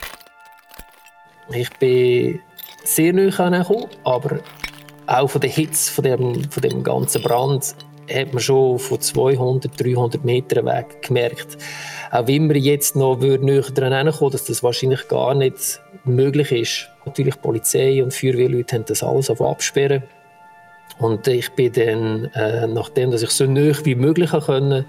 Ich 1.54 1.70
bin 1.72 2.40
sehr 2.84 3.14
nah 3.14 3.30
angekommen, 3.38 3.88
aber 4.04 4.40
auch 5.08 5.30
von 5.30 5.42
der 5.42 5.50
Hitze 5.50 5.92
von 5.92 6.04
dem, 6.04 6.50
von 6.50 6.62
dem 6.62 6.84
ganzen 6.84 7.22
Brand 7.22 7.76
hat 8.10 8.34
man 8.34 8.42
schon 8.42 8.80
von 8.80 9.00
200, 9.00 9.80
300 9.80 10.24
Metern 10.24 10.66
weg 10.66 11.02
gemerkt, 11.02 11.58
auch 12.12 12.28
wenn 12.28 12.50
wir 12.50 12.58
jetzt 12.58 12.96
noch 12.96 13.20
näher 13.20 13.62
dran 13.62 14.12
kommen, 14.12 14.32
dass 14.32 14.46
das 14.46 14.64
wahrscheinlich 14.64 15.08
gar 15.08 15.34
nicht 15.34 15.82
möglich 16.04 16.52
ist. 16.52 16.90
Natürlich 17.06 17.36
die 17.36 17.42
Polizei 17.42 18.04
und 18.04 18.14
Feuerwehrleute 18.14 18.76
haben 18.76 18.86
das 18.86 19.04
alles 19.04 19.30
auf 19.30 19.42
absperren. 19.42 20.04
Und 21.00 21.28
ich 21.28 21.50
bin 21.52 21.72
dann, 21.74 22.26
äh, 22.34 22.68
nachdem 22.68 23.12
dass 23.12 23.22
ich 23.22 23.32
so 23.32 23.46
nah 23.46 23.74
wie 23.84 23.96
möglich 23.96 24.32
können, 24.32 24.86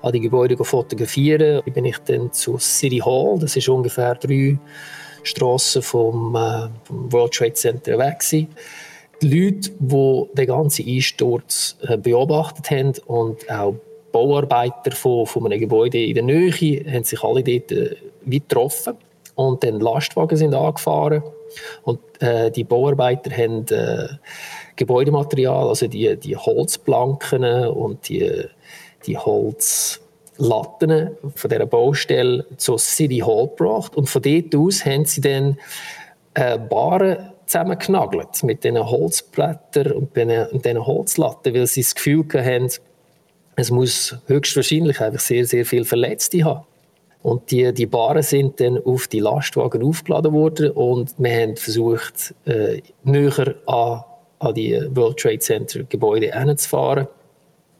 an 0.00 0.12
die 0.12 0.20
Gebäude 0.20 0.62
fotografieren, 0.62 1.62
bin 1.72 1.84
ich 1.84 1.98
dann 1.98 2.32
zu 2.32 2.58
City 2.58 2.98
Hall. 2.98 3.38
Das 3.40 3.56
ist 3.56 3.68
ungefähr 3.68 4.14
drei 4.14 4.58
Straßen 5.24 5.82
vom, 5.82 6.36
äh, 6.36 6.68
vom 6.84 7.12
World 7.12 7.32
Trade 7.32 7.54
Center 7.54 7.98
weg. 7.98 8.20
Gewesen 8.20 8.48
die 9.20 9.28
Leute, 9.28 9.70
die 9.78 10.24
den 10.34 10.46
ganzen 10.46 10.86
Einsturz 10.86 11.76
äh, 11.82 11.96
beobachtet 11.96 12.70
haben 12.70 12.92
und 13.06 13.50
auch 13.50 13.74
Bauarbeiter 14.12 14.92
von, 14.92 15.26
von 15.26 15.46
einem 15.46 15.60
Gebäude 15.60 16.02
in 16.02 16.14
der 16.14 16.24
Nähe, 16.24 16.84
haben 16.90 17.04
sich 17.04 17.22
alle 17.22 17.42
dort 17.42 17.72
äh, 17.72 17.96
getroffen 18.26 18.94
und 19.34 19.62
dann 19.64 19.80
Lastwagen 19.80 20.36
sind 20.36 20.54
angefahren 20.54 21.22
und 21.82 22.00
äh, 22.20 22.50
die 22.50 22.64
Bauarbeiter 22.64 23.30
haben 23.30 23.66
äh, 23.68 24.08
Gebäudematerial, 24.78 25.68
also 25.68 25.88
die, 25.88 26.16
die 26.16 26.36
Holzplanken 26.36 27.44
und 27.66 28.08
die, 28.08 28.44
die 29.06 29.18
Holzlatten 29.18 31.10
von 31.34 31.50
dieser 31.50 31.66
Baustelle 31.66 32.46
zur 32.56 32.78
City 32.78 33.18
Hall 33.18 33.48
gebracht 33.48 33.96
und 33.96 34.08
von 34.08 34.22
dort 34.22 34.54
aus 34.54 34.86
haben 34.86 35.04
sie 35.04 35.20
dann 35.20 35.58
äh, 36.34 36.58
Baren 36.58 37.32
zusammengenagelt 37.44 38.42
mit 38.44 38.62
diesen 38.62 38.78
Holzblättern 38.78 39.92
und 39.92 40.14
diesen 40.16 40.86
Holzlatten, 40.86 41.54
weil 41.54 41.66
sie 41.66 41.82
das 41.82 41.94
Gefühl 41.94 42.24
hatten, 42.32 42.70
es 43.56 43.70
muss 43.72 44.16
höchstwahrscheinlich 44.26 45.00
einfach 45.00 45.20
sehr, 45.20 45.44
sehr 45.44 45.66
viele 45.66 45.84
Verletzte 45.84 46.44
haben. 46.44 46.64
Und 47.22 47.50
die, 47.50 47.72
die 47.74 47.86
Bahnen 47.86 48.22
sind 48.22 48.60
dann 48.60 48.78
auf 48.84 49.08
die 49.08 49.18
Lastwagen 49.18 49.82
aufgeladen 49.82 50.32
worden 50.32 50.70
und 50.70 51.12
wir 51.18 51.42
haben 51.42 51.56
versucht, 51.56 52.34
äh, 52.46 52.80
näher 53.02 53.56
an, 53.66 54.04
an 54.38 54.54
die 54.54 54.80
World 54.90 55.18
Trade 55.18 55.38
Center 55.38 55.82
Gebäude 55.84 56.32
hinzufahren 56.32 57.08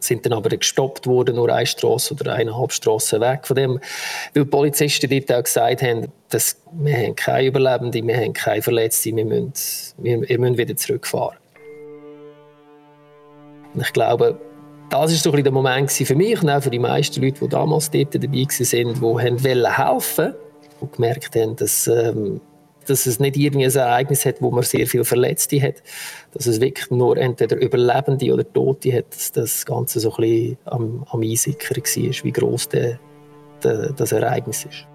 sind 0.00 0.24
dann 0.24 0.32
aber 0.32 0.50
gestoppt 0.50 1.06
worden, 1.06 1.36
nur 1.36 1.52
eine 1.52 1.66
Straße 1.66 2.14
oder 2.14 2.34
eineinhalb 2.34 2.72
Straßen 2.72 3.20
weg 3.20 3.46
von 3.46 3.56
dem, 3.56 3.80
weil 4.34 4.44
die 4.44 4.50
Polizisten 4.50 5.10
dort 5.10 5.32
auch 5.32 5.42
gesagt 5.42 5.82
haben, 5.82 6.06
dass 6.28 6.56
wir 6.72 6.96
haben 6.96 7.16
keine 7.16 7.48
Überlebenden, 7.48 8.06
wir 8.06 8.16
haben 8.16 8.32
keine 8.32 8.62
Verletzten, 8.62 9.16
wir 9.16 9.24
müssen, 9.24 9.52
wir, 9.98 10.38
müssen 10.38 10.58
wieder 10.58 10.76
zurückfahren. 10.76 11.38
Und 13.74 13.80
ich 13.80 13.92
glaube, 13.92 14.38
das 14.90 14.98
war 15.00 15.08
so 15.08 15.32
ein 15.32 15.42
der 15.42 15.52
Moment 15.52 15.90
für 15.90 16.14
mich 16.14 16.40
und 16.42 16.48
auch 16.48 16.62
für 16.62 16.70
die 16.70 16.78
meisten 16.78 17.22
Leute, 17.22 17.40
die 17.40 17.48
damals 17.48 17.90
dort 17.90 18.14
dabei 18.14 18.26
waren, 18.26 19.36
die 19.36 19.66
helfen 19.66 20.24
wollten 20.24 20.34
und 20.80 20.92
gemerkt 20.92 21.36
haben, 21.36 21.56
dass 21.56 21.86
ähm, 21.88 22.40
dass 22.88 23.06
es 23.06 23.20
nicht 23.20 23.36
irgendwie 23.36 23.66
ein 23.66 23.74
Ereignis 23.74 24.24
hat, 24.24 24.40
wo 24.40 24.50
man 24.50 24.62
sehr 24.62 24.86
viele 24.86 25.04
Verletzte 25.04 25.60
hat, 25.60 25.82
dass 26.32 26.46
es 26.46 26.60
wirklich 26.60 26.90
nur 26.90 27.16
entweder 27.16 27.56
Überlebende 27.56 28.32
oder 28.32 28.50
Tote 28.52 28.92
hat, 28.92 29.06
dass 29.10 29.32
das 29.32 29.66
Ganze 29.66 30.00
so 30.00 30.10
ein 30.14 30.22
bisschen 30.22 30.58
am, 30.64 31.06
am 31.10 31.20
einsickern 31.20 31.82
war, 31.82 32.24
wie 32.24 32.32
gross 32.32 32.68
der, 32.68 32.98
der, 33.62 33.92
das 33.92 34.12
Ereignis 34.12 34.64
ist. 34.64 34.86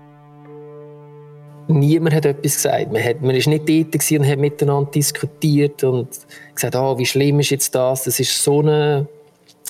Niemand 1.70 2.14
hat 2.14 2.26
etwas 2.26 2.56
gesagt. 2.56 2.92
Man, 2.92 3.02
hat, 3.02 3.22
man 3.22 3.36
ist 3.36 3.48
nicht 3.48 3.70
dort 3.70 4.12
und 4.12 4.28
hat 4.28 4.40
miteinander 4.40 4.92
diskutiert 4.92 5.84
und 5.84 6.10
gesagt, 6.54 6.76
oh, 6.76 6.98
wie 6.98 7.06
schlimm 7.06 7.40
ist 7.40 7.52
jetzt 7.52 7.74
das? 7.74 8.04
Das 8.04 8.20
ist 8.20 8.44
so 8.44 8.62
ein 8.62 9.08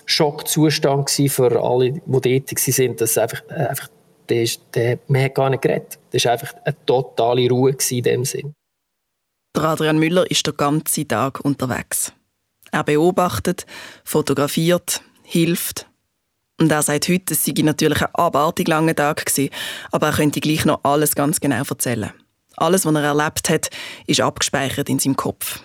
Schockzustand 0.05 1.09
für 1.09 1.63
alle, 1.63 1.91
die 1.91 2.01
dort 2.05 2.23
waren, 2.25 2.95
dass 2.95 3.17
einfach, 3.17 3.47
einfach 3.49 3.89
der 4.29 4.43
ist, 4.43 4.61
der, 4.73 4.99
man 5.07 5.23
hat 5.23 5.35
gar 5.35 5.49
nicht 5.49 5.61
geredet. 5.61 5.99
Das 6.11 6.25
war 6.25 6.33
einfach 6.33 6.53
eine 6.63 6.75
totale 6.85 7.49
Ruhe 7.49 7.75
in 7.89 8.03
dem 8.03 8.25
Sinn. 8.25 8.53
Adrian 9.55 9.99
Müller 9.99 10.29
ist 10.29 10.45
den 10.47 10.57
ganzen 10.57 11.07
Tag 11.07 11.39
unterwegs. 11.45 12.11
Er 12.71 12.83
beobachtet, 12.83 13.65
fotografiert, 14.03 15.01
hilft. 15.23 15.87
Und 16.59 16.71
er 16.71 16.81
sagt 16.81 17.07
heute, 17.07 17.33
es 17.33 17.45
sei 17.45 17.53
natürlich 17.61 18.01
ein 18.01 18.13
abartig 18.15 18.67
langer 18.67 18.95
Tag 18.95 19.25
gewesen, 19.25 19.53
aber 19.91 20.07
er 20.07 20.13
könnte 20.13 20.39
gleich 20.39 20.65
noch 20.65 20.83
alles 20.83 21.15
ganz 21.15 21.39
genau 21.39 21.63
erzählen. 21.63 22.11
Alles, 22.55 22.85
was 22.85 22.93
er 22.93 23.03
erlebt 23.03 23.49
hat, 23.49 23.69
ist 24.07 24.21
abgespeichert 24.21 24.89
in 24.89 24.99
seinem 24.99 25.15
Kopf. 25.15 25.61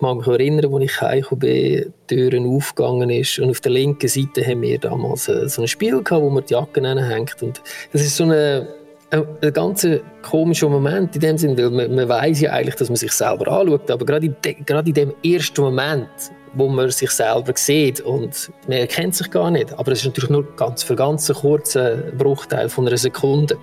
Mag 0.00 0.18
mich 0.18 0.26
erinnern, 0.28 0.72
als 0.72 0.84
ich 0.84 1.00
heimgekommen 1.00 1.40
bin, 1.40 1.92
die 2.08 2.14
Türen 2.14 2.46
aufgegangen 2.46 3.10
ist 3.10 3.40
und 3.40 3.50
auf 3.50 3.60
der 3.60 3.72
linken 3.72 4.08
Seite 4.08 4.46
haben 4.46 4.62
wir 4.62 4.78
damals 4.78 5.28
äh, 5.28 5.48
so 5.48 5.62
ein 5.62 5.68
Spiel 5.68 6.02
gehabt, 6.02 6.22
wo 6.22 6.30
man 6.30 6.44
die 6.44 6.52
Jacke 6.52 6.80
hängt 6.80 7.42
und 7.42 7.60
das 7.92 8.02
ist 8.02 8.16
so 8.16 8.24
eine 8.24 8.68
ein, 9.10 9.24
ein 9.42 9.52
ganz 9.52 9.86
komischer 10.22 10.68
Moment 10.68 11.14
in 11.14 11.20
dem 11.20 11.38
Sinne, 11.38 11.56
weil 11.56 11.70
man, 11.70 11.94
man 11.94 12.08
weiß 12.08 12.40
ja 12.40 12.52
eigentlich, 12.52 12.76
dass 12.76 12.88
man 12.88 12.96
sich 12.96 13.12
selber 13.12 13.50
anschaut, 13.50 13.90
aber 13.90 14.04
gerade 14.04 14.26
in, 14.26 14.36
de, 14.44 14.54
gerade 14.64 14.88
in 14.88 14.94
dem 14.94 15.14
ersten 15.24 15.62
Moment, 15.62 16.08
wo 16.54 16.68
man 16.68 16.90
sich 16.90 17.10
selber 17.10 17.52
sieht 17.56 18.00
und 18.00 18.50
man 18.66 18.78
erkennt 18.78 19.14
sich 19.14 19.30
gar 19.30 19.50
nicht, 19.50 19.72
aber 19.72 19.92
es 19.92 20.00
ist 20.00 20.06
natürlich 20.06 20.30
nur 20.30 20.44
ganz, 20.56 20.82
für 20.82 20.94
ganz 20.94 21.28
einen 21.30 21.40
kurzen 21.40 22.16
Bruchteil 22.16 22.68
von 22.68 22.86
einer 22.86 22.96
Sekunde. 22.96 23.56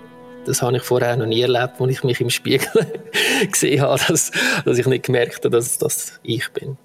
Das 0.46 0.62
habe 0.62 0.76
ich 0.76 0.82
vorher 0.84 1.16
noch 1.16 1.26
nie 1.26 1.42
erlebt, 1.42 1.80
als 1.80 1.90
ich 1.90 2.04
mich 2.04 2.20
im 2.20 2.30
Spiegel 2.30 2.68
gesehen 3.50 3.82
habe, 3.82 4.00
dass, 4.06 4.30
dass 4.64 4.78
ich 4.78 4.86
nicht 4.86 5.06
gemerkt 5.06 5.44
habe, 5.44 5.50
dass 5.50 5.76
das 5.76 6.20
ich 6.22 6.48
bin. 6.52 6.78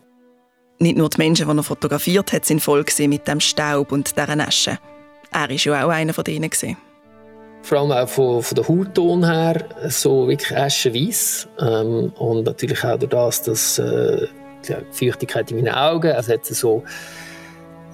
Nicht 0.79 0.97
nur 0.97 1.09
die 1.09 1.17
Menschen, 1.19 1.47
die 1.47 1.57
er 1.57 1.63
fotografiert 1.63 2.33
hat, 2.33 2.43
sind 2.43 2.59
voll 2.59 2.83
mit 3.01 3.27
dem 3.27 3.39
Staub 3.39 3.91
und 3.91 4.17
dieser 4.17 4.47
Asche. 4.47 4.79
Er 5.31 5.49
war 5.49 5.51
ja 5.51 5.85
auch 5.85 5.89
einer 5.89 6.13
von 6.13 6.23
denen. 6.23 6.49
Vor 7.61 7.77
allem 7.77 7.91
auch 7.91 8.09
von, 8.09 8.41
von 8.41 8.55
der 8.55 8.67
Hautton 8.67 9.23
her 9.23 9.63
so 9.89 10.27
wirklich 10.27 10.57
aschenweiss. 10.57 11.47
Ähm, 11.59 12.11
und 12.17 12.45
natürlich 12.45 12.83
auch 12.83 12.97
durch 12.97 13.11
das, 13.11 13.43
dass 13.43 13.77
äh, 13.77 14.27
die 14.67 14.75
Feuchtigkeit 14.91 15.51
in 15.51 15.57
meinen 15.57 15.75
Augen, 15.75 16.11
also 16.11 16.33
hat 16.33 16.45
so 16.45 16.83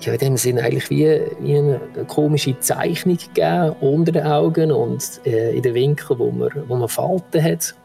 ja, 0.01 0.13
in 0.13 0.19
dem 0.19 0.37
Sinne 0.37 0.61
eigentlich 0.61 0.89
wie, 0.89 1.21
wie 1.39 1.57
eine, 1.57 1.79
komische 2.07 2.57
Zeichnung 2.59 3.17
gegeben 3.17 3.75
unter 3.81 4.11
den 4.11 4.25
Augen 4.25 4.71
und 4.71 5.21
äh, 5.25 5.55
in 5.55 5.61
den 5.61 5.73
Winkeln, 5.73 6.19
wo 6.19 6.31
man, 6.31 6.49
wo 6.67 6.75
man 6.75 6.87
Falten 6.87 7.43
hat. 7.43 7.75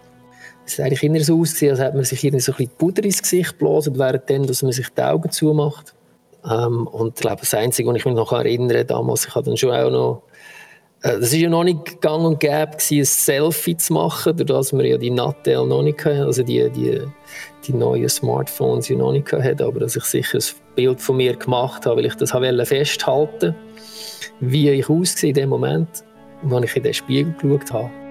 Es 0.65 0.79
hat 0.79 0.87
eigentlich 0.87 1.03
immer 1.03 1.21
so 1.21 1.41
ausgesehen, 1.41 1.73
als 1.73 1.81
hätte 1.81 1.97
man 1.97 2.05
sich 2.05 2.23
irgendwie 2.23 2.41
so 2.41 2.53
ein 2.53 2.57
bisschen 2.57 2.77
Puder 2.79 3.05
ins 3.05 3.23
Gesicht 3.23 3.59
geblasen, 3.59 3.99
während 3.99 4.49
dass 4.49 4.63
man 4.63 4.73
sich 4.73 4.89
die 4.91 5.03
Augen 5.03 5.31
zumacht. 5.31 5.95
Ähm, 6.49 6.87
und 6.87 7.15
ich 7.15 7.21
glaube, 7.21 7.41
das 7.41 7.55
Einzige, 7.55 7.89
was 7.89 7.97
ich 7.97 8.05
mich 8.05 8.15
noch 8.15 8.33
erinnere, 8.33 8.85
damals, 8.85 9.27
ich 9.27 9.35
hatte 9.35 9.47
dann 9.47 9.57
schon 9.57 9.73
auch 9.73 9.91
noch 9.91 10.23
das 11.03 11.33
war 11.33 11.39
ja 11.39 11.51
noch 11.51 11.65
nicht 11.65 12.01
gang 12.01 12.25
und 12.25 12.39
gäbe, 12.39 12.71
ein 12.91 13.05
Selfie 13.05 13.77
zu 13.77 13.93
machen, 13.93 14.37
dadurch, 14.37 14.59
dass 14.59 14.73
wir 14.73 14.87
ja 14.87 14.97
die 14.97 15.11
Nattel 15.11 15.67
noch 15.67 15.83
nicht 15.83 16.05
hatten, 16.05 16.23
also 16.23 16.45
die, 16.45 16.71
die, 16.71 17.01
die 17.67 17.73
neuen 17.73 18.09
Smartphones 18.09 18.89
ja 18.89 18.97
noch 18.97 19.13
nicht 19.13 19.33
hatten, 19.33 19.63
aber 19.63 19.81
dass 19.81 19.97
ich 19.97 20.05
sicher 20.05 20.39
ein 20.39 20.75
Bild 20.77 21.01
von 21.01 21.17
mir 21.17 21.35
gemacht 21.35 21.87
habe, 21.87 21.97
weil 21.97 22.07
ich 22.07 22.15
das 22.15 22.31
festhalten 22.31 23.33
wollte, 23.33 23.55
wie 24.41 24.71
ich 24.71 24.89
aussehe 24.89 25.31
in 25.31 25.35
dem 25.35 25.49
Moment, 25.49 25.89
als 26.49 26.65
ich 26.65 26.77
in 26.77 26.83
den 26.85 26.95
Spiegel 26.95 27.35
geschaut 27.41 27.73
habe. 27.73 28.02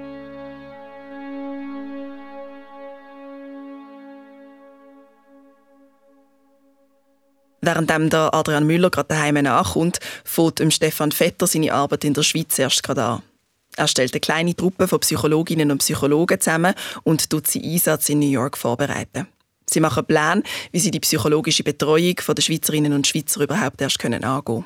Während 7.62 7.91
der 8.10 8.34
Adrian 8.34 8.65
Müller 8.65 8.89
gerade 8.89 9.10
daheim 9.10 9.36
nachkommt, 9.36 10.00
fängt 10.24 10.60
Stefan 10.72 11.12
Vetter 11.12 11.46
seine 11.46 11.74
Arbeit 11.74 12.03
in 12.03 12.15
der 12.15 12.24
Schweiz 12.24 12.58
erst 12.58 12.82
gerade 12.82 13.03
an. 13.03 13.22
Er 13.77 13.88
stellt 13.88 14.13
eine 14.13 14.20
kleine 14.20 14.56
Truppe 14.56 14.88
von 14.88 15.00
Psychologinnen 15.00 15.72
und 15.72 15.77
Psychologen 15.77 16.39
zusammen 16.39 16.74
und 17.03 17.30
tut 17.30 17.48
sie 17.48 17.63
Einsatz 17.63 18.10
in 18.10 18.20
New 18.20 18.30
York 18.30 18.58
vorbereiten. 18.58 19.27
Sie 19.70 19.80
machen 19.80 20.06
Pläne, 20.06 20.44
wie 20.72 20.80
sie 20.80 20.91
die 20.91 21.00
psychologische 21.00 21.63
Betreuung 21.63 22.15
der 22.15 22.41
Schweizerinnen 22.41 22.94
und 22.94 23.08
Schweizer 23.08 23.41
überhaupt 23.41 23.80
erst 23.80 24.00
können 24.00 24.24
angehen 24.24 24.65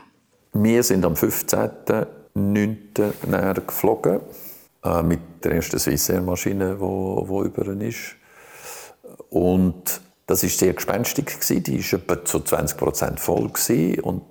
Wir 0.53 0.81
sind 0.81 1.05
am 1.05 1.13
15.09. 1.13 3.61
geflogen 3.67 4.21
äh, 4.83 5.03
mit 5.03 5.19
der 5.43 5.51
ersten 5.51 5.77
Swissair-Maschine, 5.77 6.77
die 6.79 7.45
über 7.45 7.67
ist. 7.81 8.15
Und 9.29 10.01
das 10.25 10.43
ist 10.43 10.59
sehr 10.59 10.73
gespenstig 10.73 11.27
gewesen. 11.27 11.63
Die 11.63 11.77
ist 11.77 11.93
etwa 11.93 12.23
zu 12.23 12.39
20 12.39 12.77
Prozent 12.77 13.19
voll 13.19 13.49
gewesen. 13.49 13.99
und 14.01 14.21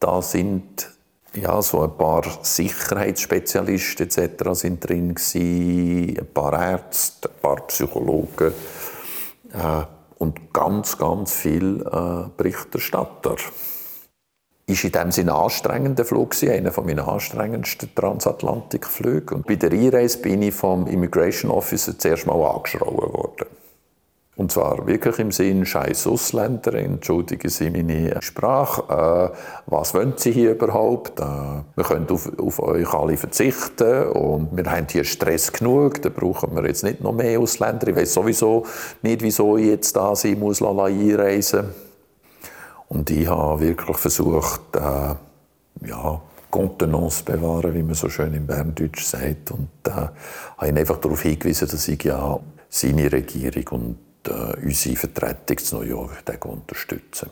da 0.00 0.20
sind 0.20 0.90
ja 1.34 1.62
so 1.62 1.82
ein 1.82 1.96
paar 1.96 2.24
Sicherheitsspezialisten 2.42 4.06
etc. 4.06 4.50
sind 4.52 4.86
drin 4.86 5.14
gewesen, 5.14 6.18
ein 6.18 6.26
paar 6.34 6.60
Ärzte, 6.60 7.28
ein 7.28 7.40
paar 7.40 7.66
Psychologen 7.68 8.52
äh, 9.52 9.84
und 10.18 10.52
ganz 10.52 10.98
ganz 10.98 11.32
viel 11.32 11.80
äh, 11.80 12.28
Berichterstatter. 12.36 13.36
Ist 14.66 14.84
in 14.84 14.92
dem 14.92 15.12
Sinne 15.12 15.34
anstrengender 15.34 16.04
Flug 16.04 16.30
gewesen, 16.30 16.52
einer 16.52 16.72
von 16.72 16.86
meinen 16.86 17.00
anstrengendsten 17.00 17.94
Transatlantikflügen. 17.94 19.38
Und 19.38 19.46
bei 19.46 19.56
der 19.56 19.72
Einreise 19.72 20.18
bin 20.18 20.42
ich 20.42 20.54
vom 20.54 20.86
Immigration 20.86 21.50
Officer 21.50 21.98
zuerst 21.98 22.26
mal 22.26 22.40
angeschrien 22.44 22.86
worden. 22.86 23.46
Und 24.42 24.50
zwar 24.50 24.88
wirklich 24.88 25.20
im 25.20 25.30
Sinn, 25.30 25.64
scheiß 25.64 26.08
Ausländer, 26.08 26.74
entschuldigen 26.74 27.48
Sie 27.48 27.70
meine 27.70 28.20
Sprache, 28.20 28.82
äh, 29.32 29.36
was 29.66 29.94
wollen 29.94 30.14
Sie 30.16 30.32
hier 30.32 30.50
überhaupt? 30.50 31.20
Äh, 31.20 31.22
wir 31.76 31.84
können 31.84 32.08
auf, 32.10 32.28
auf, 32.40 32.58
euch 32.58 32.92
alle 32.92 33.16
verzichten 33.16 34.08
und 34.08 34.48
wir 34.56 34.64
haben 34.68 34.88
hier 34.90 35.04
Stress 35.04 35.52
genug, 35.52 36.02
da 36.02 36.08
brauchen 36.08 36.56
wir 36.56 36.66
jetzt 36.66 36.82
nicht 36.82 37.00
noch 37.00 37.12
mehr 37.12 37.38
Ausländer. 37.38 37.86
Ich 37.86 37.94
weiß 37.94 38.14
sowieso 38.14 38.66
nicht, 39.02 39.22
wieso 39.22 39.56
ich 39.58 39.66
jetzt 39.66 39.94
da 39.94 40.16
sein 40.16 40.40
muss, 40.40 40.60
einreisen 40.60 41.66
Und 42.88 43.10
ich 43.10 43.28
habe 43.28 43.60
wirklich 43.60 43.96
versucht, 43.96 44.74
äh, 44.74 45.86
ja, 45.86 46.20
Kontenance 46.50 47.22
bewahren, 47.22 47.74
wie 47.74 47.84
man 47.84 47.94
so 47.94 48.08
schön 48.08 48.34
im 48.34 48.48
Berndeutsch 48.48 49.04
sagt. 49.04 49.52
Und 49.52 49.68
äh, 49.86 49.90
habe 49.92 50.68
ihn 50.68 50.78
einfach 50.78 50.98
darauf 50.98 51.22
hingewiesen, 51.22 51.68
dass 51.68 51.86
ich 51.86 52.02
ja 52.02 52.40
seine 52.68 53.12
Regierung 53.12 53.68
und 53.70 54.11
unsere 54.28 54.96
Vertretung 54.96 55.58
zu 55.58 55.76
New 55.76 55.82
York 55.82 56.44
unterstützen. 56.44 57.30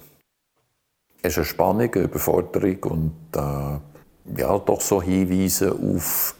Es 1.22 1.32
ist 1.32 1.38
eine 1.38 1.46
Spannung, 1.46 1.94
eine 1.94 2.04
Überforderung 2.04 2.82
und 2.84 3.12
äh, 3.36 4.40
ja, 4.40 4.58
doch 4.58 4.80
so 4.80 5.02
Hinweise 5.02 5.72
auf 5.72 6.34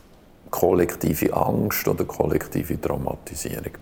kollektive 0.51 1.35
Angst 1.35 1.87
oder 1.87 2.05
kollektive 2.05 2.81
Traumatisierung. 2.81 3.73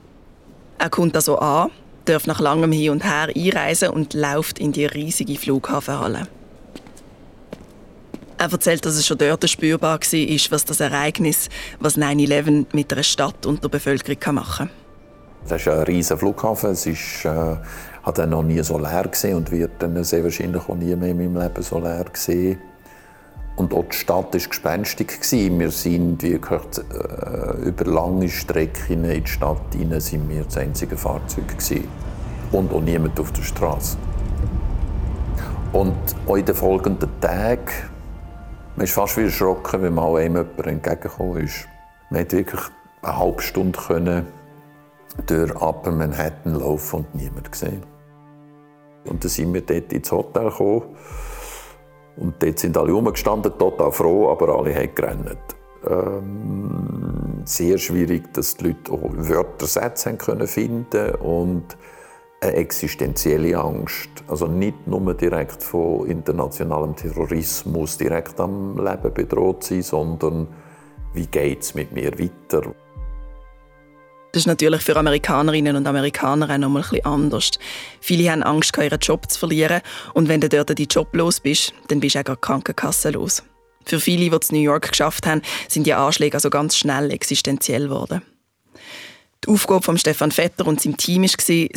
Er 0.79 0.91
kommt 0.91 1.15
also 1.17 1.39
an, 1.39 1.71
darf 2.05 2.27
nach 2.27 2.41
langem 2.41 2.73
Hin 2.73 2.91
und 2.91 3.05
Her 3.05 3.29
einreisen 3.35 3.91
und 3.91 4.15
läuft 4.15 4.59
in 4.59 4.73
die 4.73 4.87
riesige 4.87 5.37
Flughafenhalle. 5.37 6.29
Er 8.39 8.53
erzählt, 8.53 8.85
dass 8.87 8.95
es 8.95 9.05
schon 9.05 9.19
dort 9.19 9.49
spürbar 9.51 9.99
war, 9.99 10.51
was 10.51 10.65
das 10.65 10.81
Ereignis, 10.81 11.49
was 11.81 11.99
9-11 11.99 12.67
mit 12.73 12.93
einer 12.93 13.03
Stadt 13.03 13.47
und 13.47 13.65
der 13.65 13.69
Bevölkerung 13.69 14.35
machen 14.37 14.69
kann. 14.69 14.78
Das 15.49 15.63
ist 15.63 15.69
ein 15.69 15.83
riesiger 15.85 16.19
Flughafen. 16.19 16.71
Es 16.71 16.85
ist, 16.85 17.25
äh, 17.25 17.57
hat 18.03 18.19
noch 18.29 18.43
nie 18.43 18.63
so 18.63 18.79
leer 18.79 19.05
gesehen 19.05 19.37
und 19.37 19.51
wird 19.51 19.73
dann 19.79 20.03
sehr 20.05 20.23
wahrscheinlich 20.23 20.69
auch 20.69 20.75
nie 20.75 20.95
mehr 20.95 21.11
in 21.11 21.17
meinem 21.17 21.43
Leben 21.43 21.63
so 21.63 21.79
leer 21.79 22.05
gesehen. 22.13 22.59
Und 23.57 23.75
auch 23.75 23.87
die 23.91 23.97
Stadt 23.97 24.33
war 24.35 24.41
gespenstig. 24.41 25.19
Wir 25.33 25.71
sind 25.71 26.23
wirklich 26.23 26.61
äh, 26.93 27.67
über 27.67 27.85
lange 27.87 28.29
Strecken 28.29 29.05
in 29.05 29.25
die 29.25 29.31
Stadt 29.31 29.75
hinein 29.75 30.01
sind 30.01 30.29
wir 30.29 30.45
das 30.45 30.59
einzige 30.59 30.97
Fahrzeug. 30.97 31.49
Gewesen. 31.49 31.89
Und 32.53 32.73
auch 32.73 32.81
niemand 32.81 33.19
auf 33.19 33.33
der 33.33 33.43
Straße. 33.43 33.97
Und 35.73 35.97
auch 36.27 36.37
in 36.37 36.45
den 36.45 36.55
folgenden 36.55 37.11
Tagen, 37.21 37.73
man 38.77 38.85
ist 38.85 38.93
fast 38.93 39.17
wie 39.17 39.25
erschrocken, 39.25 39.83
wenn 39.83 39.95
mal 39.95 40.17
einem 40.17 40.37
jemand 40.37 40.67
entgegengekommen 40.67 41.45
ist. 41.45 41.67
Man 42.11 42.21
konnte 42.21 42.37
wirklich 42.37 42.61
eine 43.03 43.19
halbe 43.19 43.43
Stunde 43.43 43.79
können 43.79 44.38
durch 45.27 45.55
Upper 45.61 45.91
Manhattan 45.91 46.55
laufen 46.55 47.01
und 47.01 47.15
niemand 47.15 47.51
gesehen. 47.51 47.83
Und 49.07 49.25
dann 49.25 49.31
sind 49.31 49.55
wir 49.55 49.63
dort 49.63 49.93
ins 49.93 50.13
Hotel 50.13 50.51
gekommen. 50.51 50.83
Und 52.17 52.43
dort 52.43 52.59
sind 52.59 52.77
alle 52.77 52.93
rumgestanden, 52.93 53.57
total 53.59 53.93
froh, 53.93 54.31
aber 54.31 54.59
alle 54.59 54.75
haben 54.75 54.95
gerannt. 54.95 55.39
Ähm, 55.89 57.43
sehr 57.45 57.79
schwierig, 57.79 58.33
dass 58.35 58.57
die 58.57 58.69
Leute 58.69 58.93
auch 58.93 59.11
Wörter, 59.13 59.67
Sätze 59.67 60.15
können 60.15 60.49
finden 60.49 61.15
und 61.17 61.77
eine 62.41 62.55
existenzielle 62.55 63.57
Angst. 63.59 64.11
Also 64.27 64.47
nicht 64.47 64.87
nur 64.87 65.15
direkt 65.15 65.63
von 65.63 66.07
internationalem 66.07 66.97
Terrorismus, 66.97 67.99
direkt 67.99 68.39
am 68.41 68.77
Leben 68.85 69.15
bedroht 69.15 69.65
sein, 69.65 69.83
sondern 69.83 70.49
wie 71.15 71.27
geht 71.27 71.63
es 71.63 71.75
mit 71.75 71.93
mir 71.93 72.19
weiter? 72.19 72.63
Das 74.33 74.43
ist 74.43 74.47
natürlich 74.47 74.83
für 74.83 74.97
Amerikanerinnen 74.97 75.75
und 75.77 75.87
Amerikaner 75.87 76.51
auch 76.51 76.59
noch 76.59 76.69
mal 76.69 76.85
ein 76.93 77.05
anders. 77.05 77.53
Viele 78.01 78.31
haben 78.31 78.43
Angst, 78.43 78.77
ihren 78.77 78.99
Job 78.99 79.31
zu 79.31 79.39
verlieren. 79.39 79.81
Und 80.13 80.29
wenn 80.29 80.41
du 80.41 80.49
dort 80.49 80.77
die 80.79 80.85
Job 80.85 81.15
los 81.15 81.41
bist, 81.41 81.73
dann 81.89 82.01
bist 82.01 82.15
du 82.15 82.21
auch 82.21 82.25
die 82.25 82.41
Krankenkasse 82.41 83.11
los. 83.11 83.43
Für 83.87 84.01
viele, 84.01 84.29
die 84.29 84.37
es 84.37 84.53
New 84.53 84.61
York 84.61 84.91
geschafft 84.91 85.27
haben, 85.27 85.41
sind 85.67 85.87
die 85.87 85.95
Anschläge 85.95 86.37
also 86.37 86.51
ganz 86.51 86.77
schnell 86.77 87.11
existenziell 87.11 87.85
geworden. 87.85 88.21
Die 89.45 89.49
Aufgabe 89.49 89.83
von 89.83 89.97
Stefan 89.97 90.31
Vetter 90.31 90.67
und 90.67 90.81
seinem 90.81 90.99
Team 90.99 91.23
war, 91.23 91.29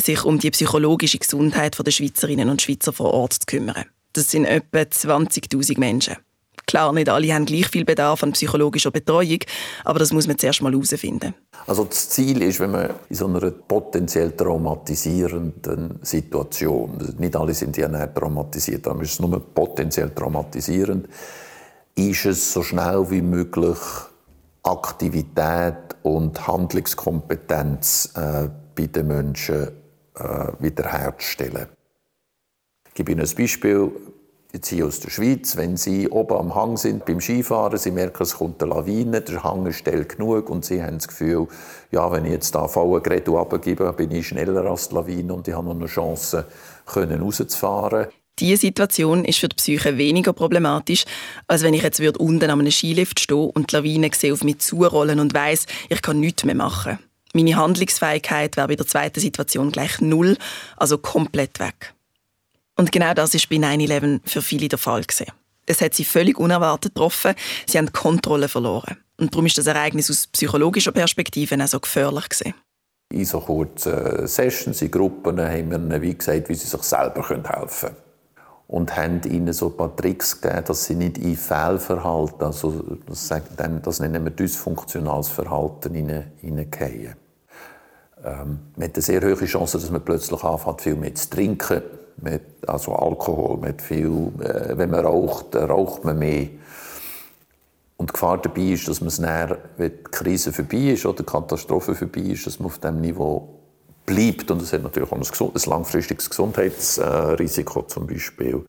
sich 0.02 0.24
um 0.24 0.38
die 0.38 0.50
psychologische 0.50 1.18
Gesundheit 1.18 1.78
der 1.78 1.90
Schweizerinnen 1.90 2.50
und 2.50 2.60
Schweizer 2.60 2.92
vor 2.92 3.14
Ort 3.14 3.32
zu 3.34 3.46
kümmern. 3.46 3.86
Das 4.12 4.30
sind 4.30 4.44
etwa 4.44 4.80
20.000 4.80 5.78
Menschen. 5.78 6.16
Klar, 6.66 6.92
nicht 6.92 7.08
alle 7.08 7.34
haben 7.34 7.44
gleich 7.44 7.68
viel 7.68 7.84
Bedarf 7.84 8.22
an 8.22 8.32
psychologischer 8.32 8.90
Betreuung, 8.90 9.40
aber 9.84 9.98
das 9.98 10.12
muss 10.12 10.26
man 10.26 10.38
zuerst 10.38 10.62
mal 10.62 10.72
herausfinden. 10.72 11.34
Also 11.66 11.84
das 11.84 12.08
Ziel 12.10 12.42
ist, 12.42 12.60
wenn 12.60 12.70
man 12.70 12.90
in 13.08 13.16
so 13.16 13.26
einer 13.26 13.50
potenziell 13.50 14.32
traumatisierenden 14.32 15.98
Situation, 16.02 17.14
nicht 17.18 17.36
alle 17.36 17.54
sind 17.54 17.76
ja 17.76 17.88
nicht 17.88 18.14
traumatisiert, 18.14 18.86
aber 18.88 19.02
es 19.02 19.20
nur 19.20 19.40
potenziell 19.54 20.10
traumatisierend, 20.10 21.08
ist 21.94 22.24
es 22.24 22.52
so 22.52 22.62
schnell 22.62 23.10
wie 23.10 23.22
möglich 23.22 23.78
Aktivität 24.62 25.96
und 26.02 26.46
Handlungskompetenz 26.46 28.12
äh, 28.14 28.48
bei 28.74 28.86
den 28.86 29.08
Menschen 29.08 29.68
äh, 30.14 30.52
wiederherzustellen. 30.60 31.66
Ich 32.88 32.94
gebe 32.94 33.12
Ihnen 33.12 33.26
ein 33.26 33.36
Beispiel. 33.36 33.90
Jetzt 34.54 34.68
hier 34.68 34.84
aus 34.84 35.00
der 35.00 35.08
Schweiz, 35.08 35.56
wenn 35.56 35.78
Sie 35.78 36.10
oben 36.10 36.36
am 36.36 36.54
Hang 36.54 36.76
sind 36.76 37.06
beim 37.06 37.22
Skifahren, 37.22 37.78
Sie 37.78 37.90
merken, 37.90 38.22
es 38.22 38.34
kommt 38.34 38.62
eine 38.62 38.74
Lawine, 38.74 39.22
der 39.22 39.42
Hang 39.42 39.64
ist 39.64 39.78
steil 39.78 40.04
genug 40.04 40.50
und 40.50 40.62
Sie 40.62 40.82
haben 40.82 40.98
das 40.98 41.08
Gefühl, 41.08 41.48
ja, 41.90 42.12
wenn 42.12 42.26
ich 42.26 42.32
jetzt 42.32 42.54
da 42.54 42.68
fallen 42.68 43.02
Gerät 43.02 43.26
abgebe, 43.30 43.90
bin 43.94 44.10
ich 44.10 44.28
schneller 44.28 44.66
als 44.66 44.90
die 44.90 44.94
Lawine 44.94 45.32
und 45.32 45.48
ich 45.48 45.54
habe 45.54 45.68
noch 45.68 45.74
eine 45.74 45.86
Chance, 45.86 46.44
können 46.84 47.22
rauszufahren. 47.22 48.08
Diese 48.38 48.58
Situation 48.58 49.24
ist 49.24 49.38
für 49.38 49.48
die 49.48 49.56
Psyche 49.56 49.96
weniger 49.96 50.34
problematisch, 50.34 51.06
als 51.46 51.62
wenn 51.62 51.72
ich 51.72 51.82
jetzt 51.82 52.00
unten 52.18 52.50
an 52.50 52.60
einem 52.60 52.70
Skilift 52.70 53.20
stehe 53.20 53.38
und 53.38 53.72
die 53.72 53.76
Lawine 53.76 54.10
sehe 54.12 54.34
auf 54.34 54.44
mich 54.44 54.58
zurollen 54.58 55.18
und 55.18 55.32
weiß, 55.32 55.64
ich 55.88 56.02
kann 56.02 56.20
nichts 56.20 56.44
mehr 56.44 56.54
machen. 56.54 56.98
Meine 57.32 57.56
Handlungsfähigkeit 57.56 58.58
wäre 58.58 58.68
bei 58.68 58.76
der 58.76 58.86
zweiten 58.86 59.20
Situation 59.20 59.72
gleich 59.72 60.02
null, 60.02 60.36
also 60.76 60.98
komplett 60.98 61.58
weg. 61.58 61.94
Und 62.82 62.90
genau 62.90 63.14
das 63.14 63.32
ist 63.32 63.48
bei 63.48 63.58
9-11 63.58 64.22
für 64.24 64.42
viele 64.42 64.66
der 64.66 64.76
Fall. 64.76 65.02
Gewesen. 65.02 65.30
Es 65.66 65.80
hat 65.80 65.94
sie 65.94 66.04
völlig 66.04 66.36
unerwartet 66.36 66.96
getroffen. 66.96 67.36
Sie 67.64 67.78
haben 67.78 67.86
die 67.86 67.92
Kontrolle 67.92 68.48
verloren. 68.48 68.96
Und 69.18 69.32
darum 69.32 69.46
ist 69.46 69.56
das 69.56 69.68
Ereignis 69.68 70.10
aus 70.10 70.26
psychologischer 70.26 70.90
Perspektive 70.90 71.62
auch 71.62 71.68
so 71.68 71.78
gefährlich. 71.78 72.28
Gewesen. 72.28 72.54
In 73.10 73.24
so 73.24 73.38
kurzen 73.38 74.26
Sessions, 74.26 74.82
in 74.82 74.90
Gruppen, 74.90 75.40
haben 75.40 75.70
wir 75.70 75.76
ihnen 75.76 76.02
wie 76.02 76.12
gesagt, 76.12 76.48
wie 76.48 76.56
sie 76.56 76.66
sich 76.66 76.82
selber 76.82 77.28
helfen 77.28 77.44
können. 77.52 77.96
Und 78.66 78.96
haben 78.96 79.20
ihnen 79.30 79.52
so 79.52 79.68
ein 79.68 79.76
paar 79.76 79.94
Tricks 79.94 80.40
gegeben, 80.40 80.64
dass 80.66 80.84
sie 80.86 80.96
nicht 80.96 81.18
in 81.18 81.36
Fehlverhalten, 81.36 82.42
also 82.42 82.98
das, 83.06 83.28
das 83.28 84.00
nennen 84.00 84.24
wir 84.24 84.32
dysfunktionales 84.32 85.28
Verhalten, 85.28 85.94
hineingehen. 85.94 87.14
Ähm, 88.24 88.58
man 88.74 88.88
hat 88.88 88.96
eine 88.96 89.02
sehr 89.02 89.22
hohe 89.22 89.46
Chance, 89.46 89.78
dass 89.78 89.88
man 89.88 90.04
plötzlich 90.04 90.42
anfängt, 90.42 90.80
viel 90.80 90.96
mehr 90.96 91.14
zu 91.14 91.30
trinken 91.30 91.82
mit, 92.16 92.42
also 92.66 92.94
Alkohol, 92.94 93.58
mit 93.58 93.82
viel, 93.82 94.32
äh, 94.40 94.76
wenn 94.76 94.90
man 94.90 95.04
raucht, 95.04 95.54
dann 95.54 95.70
raucht 95.70 96.04
man 96.04 96.18
mehr. 96.18 96.48
Und 97.96 98.10
die 98.10 98.12
Gefahr 98.14 98.38
dabei 98.38 98.62
ist, 98.62 98.88
dass 98.88 99.00
man 99.00 99.08
es 99.08 99.18
näher, 99.18 99.58
wenn 99.76 99.90
die 99.90 100.02
Krise 100.10 100.52
vorbei 100.52 100.92
ist 100.92 101.06
oder 101.06 101.18
die 101.18 101.24
Katastrophe 101.24 101.94
vorbei 101.94 102.20
ist, 102.20 102.46
dass 102.46 102.58
man 102.58 102.66
auf 102.66 102.78
diesem 102.78 103.00
Niveau 103.00 103.60
bleibt. 104.06 104.50
Und 104.50 104.60
das 104.60 104.72
hat 104.72 104.82
natürlich 104.82 105.10
auch 105.10 105.16
ein, 105.16 105.50
ein 105.54 105.70
langfristiges 105.70 106.28
Gesundheitsrisiko 106.28 107.82
zum 107.82 108.06
Beispiel. 108.06 108.64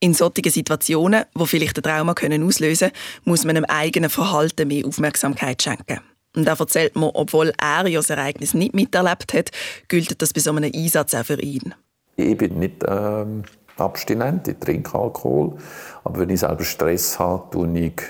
In 0.00 0.12
solchen 0.12 0.50
Situationen, 0.50 1.24
wo 1.34 1.46
vielleicht 1.46 1.78
ein 1.78 1.82
Trauma 1.82 2.12
können 2.12 2.42
auslösen 2.42 2.90
können, 2.90 3.22
muss 3.24 3.44
man 3.44 3.54
dem 3.54 3.64
eigenen 3.64 4.10
Verhalten 4.10 4.68
mehr 4.68 4.86
Aufmerksamkeit 4.86 5.62
schenken. 5.62 6.00
Und 6.36 6.46
er 6.46 6.60
erzählt 6.60 6.96
mir, 6.96 7.10
obwohl 7.14 7.52
er 7.58 7.88
ja 7.88 7.98
das 7.98 8.10
Ereignis 8.10 8.52
nicht 8.52 8.74
miterlebt 8.74 9.32
hat, 9.32 9.50
gilt 9.88 10.20
das 10.20 10.34
bei 10.34 10.40
so 10.40 10.50
einem 10.50 10.70
Einsatz 10.72 11.14
auch 11.14 11.24
für 11.24 11.40
ihn. 11.40 11.74
Ich 12.16 12.36
bin 12.36 12.58
nicht 12.58 12.82
ähm, 12.86 13.44
abstinent, 13.76 14.48
ich 14.48 14.58
trinke 14.58 14.98
Alkohol. 14.98 15.56
Aber 16.04 16.20
wenn 16.20 16.30
ich 16.30 16.40
selber 16.40 16.64
Stress 16.64 17.18
habe, 17.18 17.50
trinke 17.50 18.04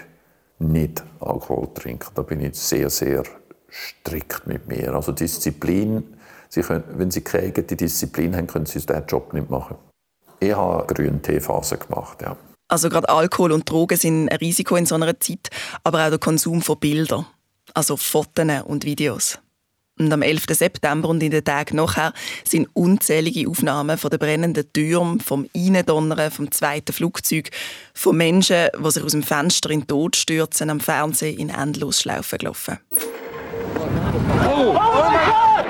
ich 0.58 0.66
nicht 0.66 1.04
Alkohol 1.20 1.68
trinken. 1.74 2.10
Da 2.14 2.22
bin 2.22 2.40
ich 2.40 2.56
sehr, 2.56 2.88
sehr 2.88 3.24
strikt 3.70 4.46
mit 4.46 4.66
mir. 4.68 4.94
Also 4.94 5.12
Disziplin, 5.12 6.04
sie 6.48 6.62
können, 6.62 6.84
wenn 6.94 7.10
Sie 7.10 7.20
keine 7.20 7.48
eigene 7.48 7.66
Disziplin 7.66 8.36
haben, 8.36 8.46
können 8.46 8.66
Sie 8.66 8.78
diesen 8.78 9.06
Job 9.06 9.32
nicht 9.32 9.50
machen. 9.50 9.76
Ich 10.40 10.54
habe 10.54 10.86
grüne 10.92 11.20
Teephase 11.20 11.78
gemacht, 11.78 12.22
ja. 12.22 12.36
Also 12.68 12.88
gerade 12.88 13.08
Alkohol 13.08 13.52
und 13.52 13.70
Drogen 13.70 13.96
sind 13.96 14.28
ein 14.28 14.36
Risiko 14.38 14.76
in 14.76 14.86
so 14.86 14.96
einer 14.96 15.18
Zeit, 15.20 15.50
aber 15.84 16.04
auch 16.04 16.10
der 16.10 16.18
Konsum 16.18 16.62
von 16.62 16.78
Bildern, 16.78 17.26
also 17.74 17.96
Fotos 17.96 18.44
und 18.64 18.84
Videos. 18.84 19.38
Und 19.98 20.12
am 20.12 20.20
11. 20.20 20.44
September 20.50 21.08
und 21.08 21.22
in 21.22 21.30
den 21.30 21.42
Tagen 21.42 21.76
nachher 21.76 22.12
sind 22.44 22.68
unzählige 22.74 23.48
Aufnahmen 23.48 23.96
von 23.96 24.10
den 24.10 24.18
brennenden 24.18 24.70
Türmen, 24.70 25.20
vom 25.20 25.48
Eindonnern 25.56 26.30
vom 26.30 26.50
zweiten 26.50 26.92
Flugzeug, 26.92 27.48
von 27.94 28.14
Menschen, 28.14 28.68
die 28.78 28.90
sich 28.90 29.02
aus 29.02 29.12
dem 29.12 29.22
Fenster 29.22 29.70
in 29.70 29.80
den 29.80 29.86
Tod 29.86 30.14
stürzen, 30.16 30.68
am 30.68 30.80
Fernsehen 30.80 31.38
in 31.38 31.48
Endlosschlaufen 31.48 32.38
gelaufen. 32.38 32.78
Oh, 34.44 34.76
oh 34.76 35.10
my 35.10 35.24
God! 35.24 35.64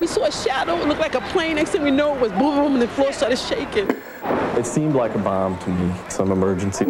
We 0.00 0.06
saw 0.06 0.26
a 0.26 0.30
shadow. 0.30 0.76
It 0.76 0.86
looked 0.86 1.00
like 1.00 1.16
a 1.16 1.22
plane. 1.32 1.56
Next 1.56 1.70
thing 1.70 1.82
we 1.82 1.90
know, 1.90 2.14
it 2.14 2.20
was 2.20 2.30
boom, 2.32 2.54
boom, 2.54 2.74
and 2.74 2.82
the 2.82 2.88
floor 2.88 3.12
started 3.12 3.38
shaking. 3.38 3.88
It 4.56 4.64
seemed 4.64 4.94
like 4.94 5.12
a 5.16 5.18
bomb 5.18 5.58
to 5.58 5.70
me, 5.70 5.92
some 6.08 6.30
emergency. 6.30 6.86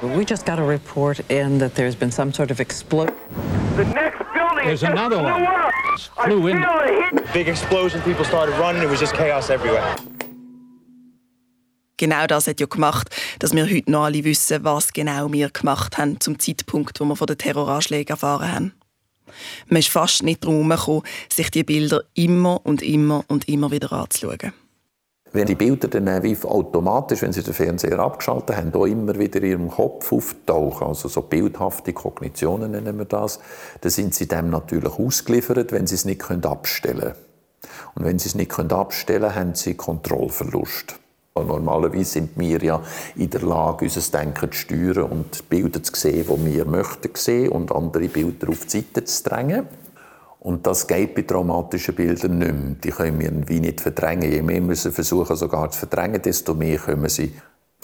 We 0.00 0.24
just 0.24 0.46
got 0.46 0.60
a 0.60 0.62
report 0.62 1.18
in 1.28 1.58
that 1.58 1.74
there's 1.74 1.96
been 1.96 2.12
some 2.12 2.32
sort 2.32 2.52
of 2.52 2.60
explosion. 2.60 3.16
The 3.76 3.84
next 3.84 4.18
building 4.34 4.64
There's 4.64 4.82
another 4.82 5.16
one. 5.22 5.46
Flew 6.24 6.46
in. 6.48 6.62
Big 7.32 7.48
explosion, 7.48 8.02
people 8.02 8.24
started 8.24 8.54
running, 8.58 8.82
it 8.82 8.90
was 8.90 9.00
just 9.00 9.14
chaos 9.14 9.48
everywhere. 9.48 9.96
Genau 11.96 12.26
das 12.26 12.46
hat 12.48 12.60
ja 12.60 12.66
gemacht, 12.66 13.08
dass 13.38 13.54
wir 13.54 13.64
heute 13.64 13.90
noch 13.90 14.04
alle 14.04 14.24
wissen, 14.24 14.62
was 14.64 14.92
genau 14.92 15.32
wir 15.32 15.48
gemacht 15.48 15.96
haben 15.96 16.20
zum 16.20 16.38
Zeitpunkt, 16.38 17.00
wo 17.00 17.04
wir 17.06 17.16
von 17.16 17.26
den 17.26 17.38
Terroranschlägen 17.38 18.12
erfahren 18.12 18.52
haben. 18.52 18.72
Man 19.68 19.78
ist 19.78 19.88
fast 19.88 20.22
nicht 20.22 20.44
darum 20.44 20.68
gekommen, 20.68 21.02
sich 21.32 21.50
die 21.50 21.64
Bilder 21.64 22.02
immer 22.12 22.60
und 22.66 22.82
immer 22.82 23.24
und 23.28 23.48
immer 23.48 23.70
wieder 23.70 23.92
anzuschauen. 23.92 24.52
Wenn 25.34 25.46
die 25.46 25.54
Bilder 25.54 25.88
dann 25.88 26.22
wie 26.22 26.36
automatisch, 26.42 27.22
wenn 27.22 27.32
sie 27.32 27.42
den 27.42 27.54
Fernseher 27.54 27.98
abgeschaltet 27.98 28.54
haben, 28.56 28.74
auch 28.74 28.84
immer 28.84 29.18
wieder 29.18 29.42
in 29.42 29.48
ihrem 29.48 29.70
Kopf 29.70 30.12
auftauchen, 30.12 30.88
also 30.88 31.08
so 31.08 31.22
bildhafte 31.22 31.94
Kognitionen 31.94 32.72
nennen 32.72 32.98
wir 32.98 33.06
das, 33.06 33.40
dann 33.80 33.90
sind 33.90 34.14
sie 34.14 34.28
dem 34.28 34.50
natürlich 34.50 34.98
ausgeliefert, 34.98 35.72
wenn 35.72 35.86
sie 35.86 35.94
es 35.94 36.04
nicht 36.04 36.22
abstellen 36.44 37.00
können. 37.00 37.14
Und 37.94 38.04
wenn 38.04 38.18
sie 38.18 38.28
es 38.28 38.34
nicht 38.34 38.52
abstellen 38.58 39.22
können, 39.22 39.34
haben 39.34 39.54
sie 39.54 39.74
Kontrollverlust. 39.74 40.96
Normalerweise 41.34 42.04
sind 42.04 42.38
wir 42.38 42.62
ja 42.62 42.82
in 43.16 43.30
der 43.30 43.40
Lage, 43.40 43.86
unser 43.86 44.18
Denken 44.18 44.52
zu 44.52 44.58
steuern 44.58 45.10
und 45.10 45.48
Bilder 45.48 45.82
zu 45.82 45.94
sehen, 45.94 46.26
die 46.28 46.54
wir 46.54 46.66
möchten 46.66 47.10
sehen 47.14 47.48
und 47.48 47.72
andere 47.72 48.08
Bilder 48.08 48.50
auf 48.50 48.66
die 48.66 48.82
Seite 48.82 49.04
zu 49.04 49.24
drängen. 49.24 49.66
Und 50.44 50.66
das 50.66 50.88
geht 50.88 51.14
bei 51.14 51.22
traumatischen 51.22 51.94
Bildern 51.94 52.38
nicht 52.38 52.52
mehr. 52.52 52.76
Die 52.82 52.90
können 52.90 53.20
wir 53.20 53.48
wie 53.48 53.60
nicht 53.60 53.80
verdrängen. 53.80 54.30
Je 54.32 54.42
mehr 54.42 54.60
wir 54.66 54.74
versuchen, 54.74 55.36
sogar 55.36 55.70
zu 55.70 55.78
verdrängen, 55.78 56.20
desto 56.20 56.54
mehr 56.54 56.78
können 56.78 57.02
wir 57.02 57.10
sie. 57.10 57.32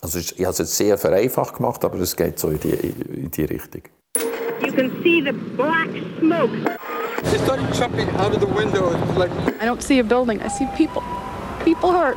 Also 0.03 0.18
ich 0.18 0.33
habe 0.40 0.51
es 0.51 0.59
jetzt 0.59 0.77
sehr 0.77 0.99
vereinfacht 0.99 1.55
gemacht, 1.55 1.85
aber 1.85 2.01
es 2.01 2.16
geht 2.16 2.38
so 2.38 2.49
in 2.49 2.59
die, 2.59 2.71
in 2.71 3.31
die 3.31 3.44
Richtung. 3.44 3.83
You 4.61 4.73
can 4.73 4.90
see 5.05 5.23
the 5.23 5.33
black 5.57 5.88
smoke. 6.18 6.51
They 7.31 7.38
started 7.38 7.73
jumping 7.75 8.09
out 8.16 8.35
of 8.35 8.40
the 8.40 8.47
window. 8.47 8.90
Like 9.16 9.31
I 9.61 9.64
don't 9.64 9.81
see 9.81 10.01
a 10.01 10.05
building. 10.05 10.40
I 10.42 10.49
see 10.49 10.66
people. 10.77 11.03
People 11.64 11.92
hurt. 11.92 12.16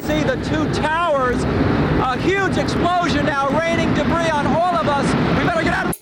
See 0.00 0.22
the 0.22 0.36
two 0.48 0.64
towers. 0.72 1.44
A 2.00 2.16
huge 2.16 2.56
explosion 2.56 3.26
now, 3.26 3.48
raining 3.58 3.92
debris 3.94 4.30
on 4.30 4.46
all 4.46 4.74
of 4.76 4.88
us. 4.88 5.06
We 5.38 5.44
better 5.44 5.62
get 5.62 5.74
out. 5.74 5.98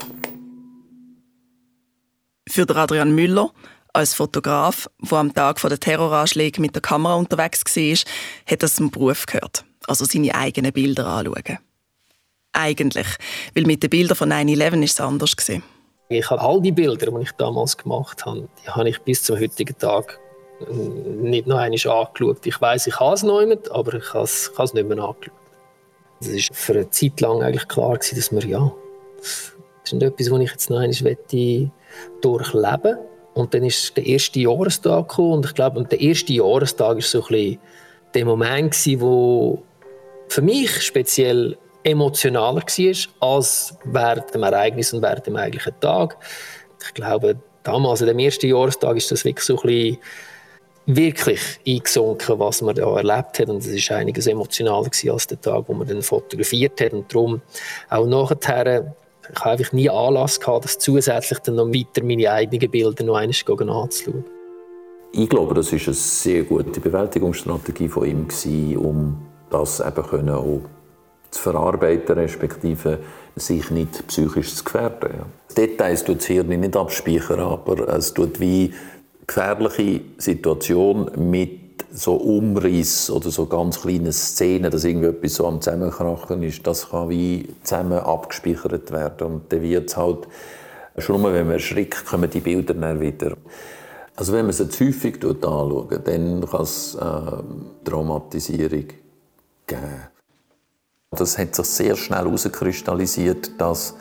Für 2.57 2.75
Adrian 2.75 3.14
Müller, 3.14 3.51
als 3.92 4.14
Fotograf, 4.14 4.88
der 5.03 5.19
am 5.19 5.35
Tag 5.35 5.61
der 5.61 5.79
Terroranschläge 5.79 6.59
mit 6.62 6.75
der 6.75 6.81
Kamera 6.81 7.16
unterwegs 7.16 7.62
war, 7.66 8.12
hat 8.51 8.62
er 8.62 8.69
zum 8.71 8.90
Beruf 8.90 9.27
gehört. 9.27 9.66
Also 9.87 10.07
seine 10.07 10.35
eigenen 10.35 10.73
Bilder 10.73 11.07
anschauen. 11.07 11.59
Eigentlich, 12.55 13.09
weil 13.53 13.64
mit 13.64 13.83
den 13.83 13.90
Bildern 13.90 14.16
von 14.16 14.33
9-11 14.33 14.73
war 14.73 14.83
es 14.83 15.01
anders. 15.03 15.37
Ich 16.09 16.31
habe 16.31 16.40
all 16.40 16.62
die 16.62 16.73
Bilder, 16.73 17.11
die 17.11 17.25
ich 17.25 17.33
damals 17.33 17.77
gemacht 17.77 18.25
habe, 18.25 18.49
die 18.64 18.71
habe 18.71 18.88
ich 18.88 19.01
bis 19.01 19.23
zum 19.23 19.38
heutigen 19.38 19.77
Tag 19.77 20.19
nicht 20.71 21.47
noch 21.47 21.59
einmal 21.59 22.07
angeschaut. 22.07 22.47
Ich 22.47 22.59
weiß, 22.59 22.87
ich 22.87 22.99
habe 22.99 23.16
es 23.16 23.23
noch 23.23 23.45
nicht, 23.45 23.71
aber 23.71 23.92
ich 23.92 24.14
habe 24.14 24.25
es, 24.25 24.49
ich 24.51 24.57
habe 24.57 24.64
es 24.64 24.73
nicht 24.73 24.88
mehr 24.88 25.05
angeschaut. 25.05 25.35
Es 26.21 26.31
war 26.31 26.57
für 26.57 26.73
eine 26.73 26.88
Zeit 26.88 27.21
lang 27.21 27.42
eigentlich 27.42 27.69
klar, 27.69 27.99
dass 27.99 28.33
wir, 28.33 28.47
ja, 28.47 28.73
das 29.19 29.53
ist 29.85 29.92
nicht 29.92 30.03
etwas, 30.03 30.31
was 30.31 30.40
ich 30.40 30.51
jetzt 30.51 30.71
noch 30.71 30.79
einmal 30.79 31.71
durchleben 32.20 32.98
Und 33.35 33.54
dann 33.54 33.64
ist 33.64 33.96
der 33.96 34.06
erste 34.06 34.40
Jahrestag 34.40 35.09
gekommen 35.09 35.32
und 35.35 35.46
ich 35.46 35.54
glaube, 35.54 35.85
der 35.85 36.00
erste 36.00 36.32
Jahrestag 36.32 36.96
war 36.96 37.02
so 37.02 37.22
ein 37.22 37.28
bisschen 37.28 37.59
der 38.14 38.24
Moment, 38.24 38.72
gewesen, 38.72 39.00
wo 39.00 39.62
für 40.28 40.42
mich 40.42 40.82
speziell 40.82 41.56
emotionaler 41.85 42.62
war 42.62 43.30
als 43.37 43.78
während 43.85 44.35
dem 44.35 44.42
Ereignis 44.42 44.92
und 44.92 45.02
während 45.02 45.26
dem 45.26 45.37
eigentlichen 45.37 45.78
Tag. 45.80 46.16
Ich 46.82 46.94
glaube, 46.94 47.37
damals, 47.62 48.02
an 48.02 48.09
dem 48.09 48.18
ersten 48.18 48.48
Jahrestag, 48.48 48.96
ist 48.96 49.11
das 49.11 49.24
wirklich 49.24 49.44
so 49.44 49.56
ein 49.56 49.66
bisschen 49.66 49.98
wirklich 50.87 51.40
eingesunken, 51.66 52.38
was 52.38 52.62
man 52.62 52.74
da 52.74 52.96
erlebt 52.96 53.38
hat. 53.38 53.48
Und 53.48 53.59
es 53.59 53.66
ist 53.66 53.90
einiges 53.90 54.26
emotionaler 54.26 54.90
als 55.11 55.26
der 55.26 55.40
Tag, 55.40 55.64
wo 55.66 55.74
man 55.74 55.87
dann 55.87 56.02
fotografiert 56.02 56.80
hat. 56.80 56.92
Und 56.92 57.12
darum 57.12 57.42
auch 57.90 58.06
nachher, 58.06 58.94
ich 59.32 59.40
habe 59.40 59.50
einfach 59.50 59.72
nie 59.72 59.90
Anlass 59.90 60.40
gehabt, 60.40 60.64
das 60.64 60.78
zusätzlich 60.78 61.38
dann 61.40 61.56
noch 61.56 61.68
weiter 61.68 62.04
meine 62.04 62.30
eigenen 62.30 62.70
Bilder 62.70 63.04
noch 63.04 63.16
einmal 63.16 63.82
anzuschauen. 63.82 64.24
Ich 65.12 65.28
glaube, 65.28 65.54
das 65.54 65.72
ist 65.72 65.86
eine 65.86 65.94
sehr 65.94 66.42
gute 66.44 66.80
Bewältigungsstrategie 66.80 67.88
von 67.88 68.06
ihm 68.06 68.76
um 68.76 69.16
das 69.50 69.80
eben 69.80 70.04
zu 71.30 71.40
verarbeiten, 71.40 72.18
respektive 72.18 72.98
sich 73.34 73.70
nicht 73.70 74.06
psychisch 74.08 74.54
zu 74.54 74.64
gefährden. 74.64 75.22
Details 75.56 76.04
tut 76.04 76.18
das 76.18 76.26
Hirn 76.26 76.48
nicht 76.48 76.76
abspeichern, 76.76 77.40
aber 77.40 77.88
es 77.88 78.12
tut 78.14 78.40
wie 78.40 78.72
gefährliche 79.26 80.02
Situation 80.18 81.10
mit 81.16 81.65
so 81.92 82.14
Umriss 82.14 83.11
oder 83.11 83.31
so 83.31 83.46
ganz 83.46 83.81
kleinen 83.81 84.12
Szenen, 84.12 84.70
dass 84.70 84.85
irgendwie 84.85 85.09
etwas 85.09 85.35
so 85.35 85.46
am 85.46 85.61
Zusammenkrachen 85.61 86.42
ist, 86.42 86.66
das 86.66 86.90
kann 86.90 87.09
wie 87.09 87.49
zusammen 87.62 87.99
abgespeichert 87.99 88.90
werden. 88.90 89.27
Und 89.27 89.53
dann 89.53 89.62
wird 89.62 89.90
es 89.90 89.96
halt, 89.96 90.29
schon 90.99 91.22
nur 91.22 91.33
wenn 91.33 91.46
man 91.46 91.55
erschrickt, 91.55 92.05
kommen 92.07 92.31
die 92.31 92.40
Bilder 92.40 92.75
dann 92.75 93.01
wieder. 93.01 93.37
Also 94.16 94.33
wenn 94.33 94.46
man 94.46 94.51
es 94.51 94.57
zu 94.57 94.85
häufig 94.87 95.22
anschaut, 95.25 96.07
dann 96.07 96.46
kann 96.46 96.62
es 96.62 96.94
äh, 96.94 97.85
Traumatisierung 97.85 98.87
geben. 99.66 100.09
Das 101.11 101.38
hat 101.38 101.55
sich 101.55 101.66
sehr 101.66 101.96
schnell 101.96 102.25
herauskristallisiert, 102.25 103.53
dass 103.59 103.94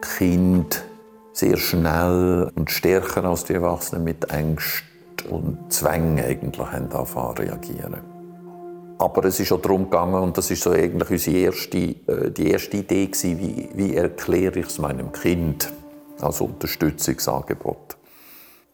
Kinder 0.00 0.76
sehr 1.32 1.56
schnell 1.56 2.50
und 2.54 2.70
stärker 2.70 3.24
als 3.24 3.44
die 3.44 3.54
Erwachsenen 3.54 4.04
mit 4.04 4.30
Ängsten 4.30 4.91
und 5.30 5.72
Zwängen 5.72 6.24
eigentlich 6.24 6.66
haben 6.66 6.88
reagieren. 7.38 8.00
Aber 8.98 9.24
es 9.24 9.40
ist 9.40 9.50
auch 9.50 9.60
darum 9.60 9.84
gegangen, 9.84 10.22
und 10.22 10.38
das 10.38 10.50
ist 10.50 10.62
so 10.62 10.70
eigentlich 10.70 11.10
unsere 11.10 11.36
erste, 11.36 11.78
äh, 11.78 12.30
die 12.30 12.50
erste 12.50 12.76
Idee 12.76 13.06
gewesen, 13.06 13.38
wie, 13.38 13.68
wie 13.74 13.96
erkläre 13.96 14.60
ich 14.60 14.66
es 14.66 14.78
meinem 14.78 15.10
Kind 15.10 15.72
als 16.20 16.40
Unterstützungsangebot. 16.40 17.96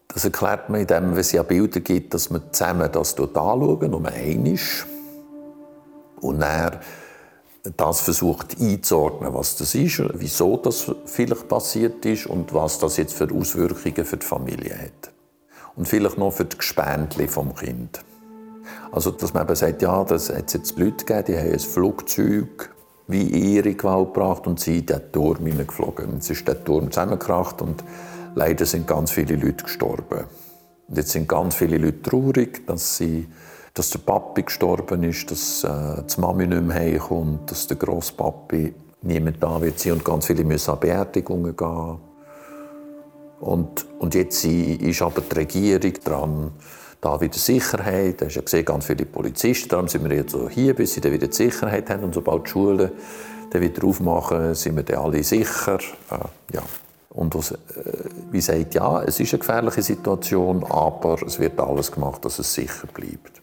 Das 0.08 0.24
erklärt 0.24 0.68
man, 0.68 0.80
indem 0.80 1.12
es 1.16 1.32
ja 1.32 1.42
Bilder 1.42 1.80
gibt, 1.80 2.14
dass 2.14 2.30
man 2.30 2.42
zusammen 2.52 2.90
das 2.92 3.18
anschauen, 3.18 3.94
um 3.94 4.06
einisch. 4.06 4.86
Und 6.20 6.40
dann 6.40 6.78
das 7.76 8.00
versucht 8.00 8.60
einzuordnen, 8.60 9.34
was 9.34 9.56
das 9.56 9.74
ist, 9.74 10.02
wieso 10.14 10.56
das 10.56 10.90
vielleicht 11.06 11.48
passiert 11.48 12.04
ist 12.06 12.26
und 12.26 12.54
was 12.54 12.78
das 12.78 12.96
jetzt 12.96 13.14
für 13.14 13.28
Auswirkungen 13.32 14.04
für 14.04 14.16
die 14.16 14.26
Familie 14.26 14.76
hat. 14.78 15.12
Und 15.78 15.86
vielleicht 15.86 16.18
noch 16.18 16.32
für 16.32 16.44
die 16.44 16.58
Gespendli 16.58 17.28
vom 17.28 17.54
Kind. 17.54 18.00
Also, 18.90 19.12
dass 19.12 19.32
man 19.32 19.44
eben 19.44 19.54
sagt, 19.54 19.80
ja, 19.80 20.02
das 20.02 20.28
hat 20.28 20.52
jetzt 20.52 20.76
Leute 20.76 21.04
gegeben, 21.04 21.24
die 21.28 21.38
haben 21.38 21.52
ein 21.52 21.58
Flugzeug 21.60 22.70
wie 23.06 23.22
ihre 23.22 23.74
Gewalt 23.74 24.12
gebracht 24.12 24.46
und 24.48 24.58
sie 24.58 24.80
in 24.80 24.86
den 24.86 25.12
Turm 25.12 25.46
hineingeflogen. 25.46 26.14
Jetzt 26.14 26.30
ist 26.30 26.48
der 26.48 26.64
Turm 26.64 26.90
zusammengekracht 26.90 27.62
und 27.62 27.84
leider 28.34 28.66
sind 28.66 28.88
ganz 28.88 29.12
viele 29.12 29.36
Leute 29.36 29.64
gestorben. 29.64 30.24
Und 30.88 30.96
jetzt 30.96 31.12
sind 31.12 31.28
ganz 31.28 31.54
viele 31.54 31.78
Leute 31.78 32.02
traurig, 32.02 32.66
dass 32.66 32.96
sie 32.96 33.28
dass 33.74 33.90
der 33.90 34.00
Papi 34.00 34.42
gestorben 34.42 35.04
ist, 35.04 35.30
dass 35.30 35.62
äh, 35.62 36.02
die 36.02 36.20
Mami 36.20 36.48
nicht 36.48 36.62
mehr 36.62 36.76
heimkommt, 36.76 37.48
dass 37.48 37.68
der 37.68 37.76
Grosspapi 37.76 38.74
niemand 39.02 39.40
da 39.40 39.60
wird 39.60 39.78
sein 39.78 39.92
und 39.92 40.04
ganz 40.04 40.26
viele 40.26 40.42
müssen 40.42 40.72
an 40.72 40.80
Beerdigungen 40.80 41.56
gehen. 41.56 42.07
Und, 43.40 43.86
und 43.98 44.14
jetzt 44.14 44.44
ist 44.44 45.02
aber 45.02 45.20
die 45.20 45.34
Regierung 45.34 45.92
dran, 46.04 46.50
da 47.00 47.20
wieder 47.20 47.38
Sicherheit. 47.38 48.20
Da 48.20 48.26
hast 48.26 48.34
ja 48.34 48.42
gesehen, 48.42 48.64
ganz 48.64 48.86
viele 48.86 49.06
Polizisten. 49.06 49.68
Darum 49.68 49.88
sind 49.88 50.08
wir 50.08 50.16
jetzt 50.16 50.32
so 50.32 50.48
hier, 50.48 50.74
bis 50.74 50.94
sie 50.94 51.00
dann 51.00 51.12
wieder 51.12 51.28
die 51.28 51.36
Sicherheit 51.36 51.88
haben. 51.90 52.04
Und 52.04 52.14
sobald 52.14 52.46
die 52.46 52.50
Schulen 52.50 52.90
dann 53.50 53.62
wieder 53.62 53.84
aufmachen, 53.84 54.54
sind 54.54 54.76
wir 54.76 54.82
dann 54.82 54.98
alle 54.98 55.22
sicher. 55.22 55.78
Äh, 56.10 56.54
ja. 56.54 56.62
Und 57.10 57.34
was, 57.34 57.52
äh, 57.52 57.56
wie 58.30 58.40
sagt, 58.40 58.74
ja, 58.74 59.02
es 59.02 59.20
ist 59.20 59.32
eine 59.32 59.40
gefährliche 59.40 59.82
Situation, 59.82 60.64
aber 60.64 61.20
es 61.24 61.38
wird 61.38 61.58
alles 61.58 61.90
gemacht, 61.90 62.24
dass 62.24 62.38
es 62.38 62.52
sicher 62.52 62.86
bleibt. 62.92 63.42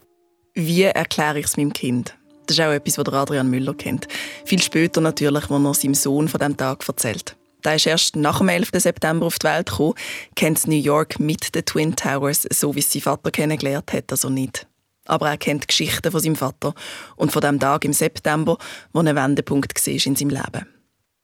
Wie 0.54 0.82
erkläre 0.82 1.38
ich 1.38 1.46
es 1.46 1.56
meinem 1.56 1.72
Kind? 1.72 2.16
Das 2.46 2.56
ist 2.56 2.64
auch 2.64 2.70
etwas, 2.70 2.98
was 2.98 3.12
Adrian 3.12 3.50
Müller 3.50 3.74
kennt. 3.74 4.06
Viel 4.44 4.62
später 4.62 5.00
natürlich, 5.00 5.50
als 5.50 5.64
er 5.64 5.74
seinem 5.74 5.94
Sohn 5.94 6.28
von 6.28 6.38
diesem 6.38 6.56
Tag 6.56 6.88
erzählt. 6.88 7.36
Der 7.66 7.74
ist 7.74 7.86
erst 7.86 8.14
nach 8.14 8.38
dem 8.38 8.48
11. 8.48 8.70
September 8.74 9.26
auf 9.26 9.40
die 9.40 9.48
Welt 9.48 9.68
gekommen, 9.68 9.94
kennt 10.36 10.68
New 10.68 10.76
York 10.76 11.18
mit 11.18 11.52
den 11.52 11.64
Twin 11.64 11.96
Towers, 11.96 12.46
so 12.48 12.76
wie 12.76 12.78
es 12.78 12.92
sein 12.92 13.02
Vater 13.02 13.32
kennengelernt 13.32 13.92
hat, 13.92 14.12
also 14.12 14.28
nicht. 14.28 14.68
Aber 15.06 15.28
er 15.28 15.36
kennt 15.36 15.66
Geschichten 15.66 16.12
von 16.12 16.20
seinem 16.20 16.36
Vater 16.36 16.74
und 17.16 17.32
von 17.32 17.42
dem 17.42 17.58
Tag 17.58 17.84
im 17.84 17.92
September, 17.92 18.56
wo 18.92 19.00
ein 19.00 19.16
Wendepunkt 19.16 19.84
war 19.84 19.92
in 19.92 20.14
seinem 20.14 20.30
Leben. 20.30 20.68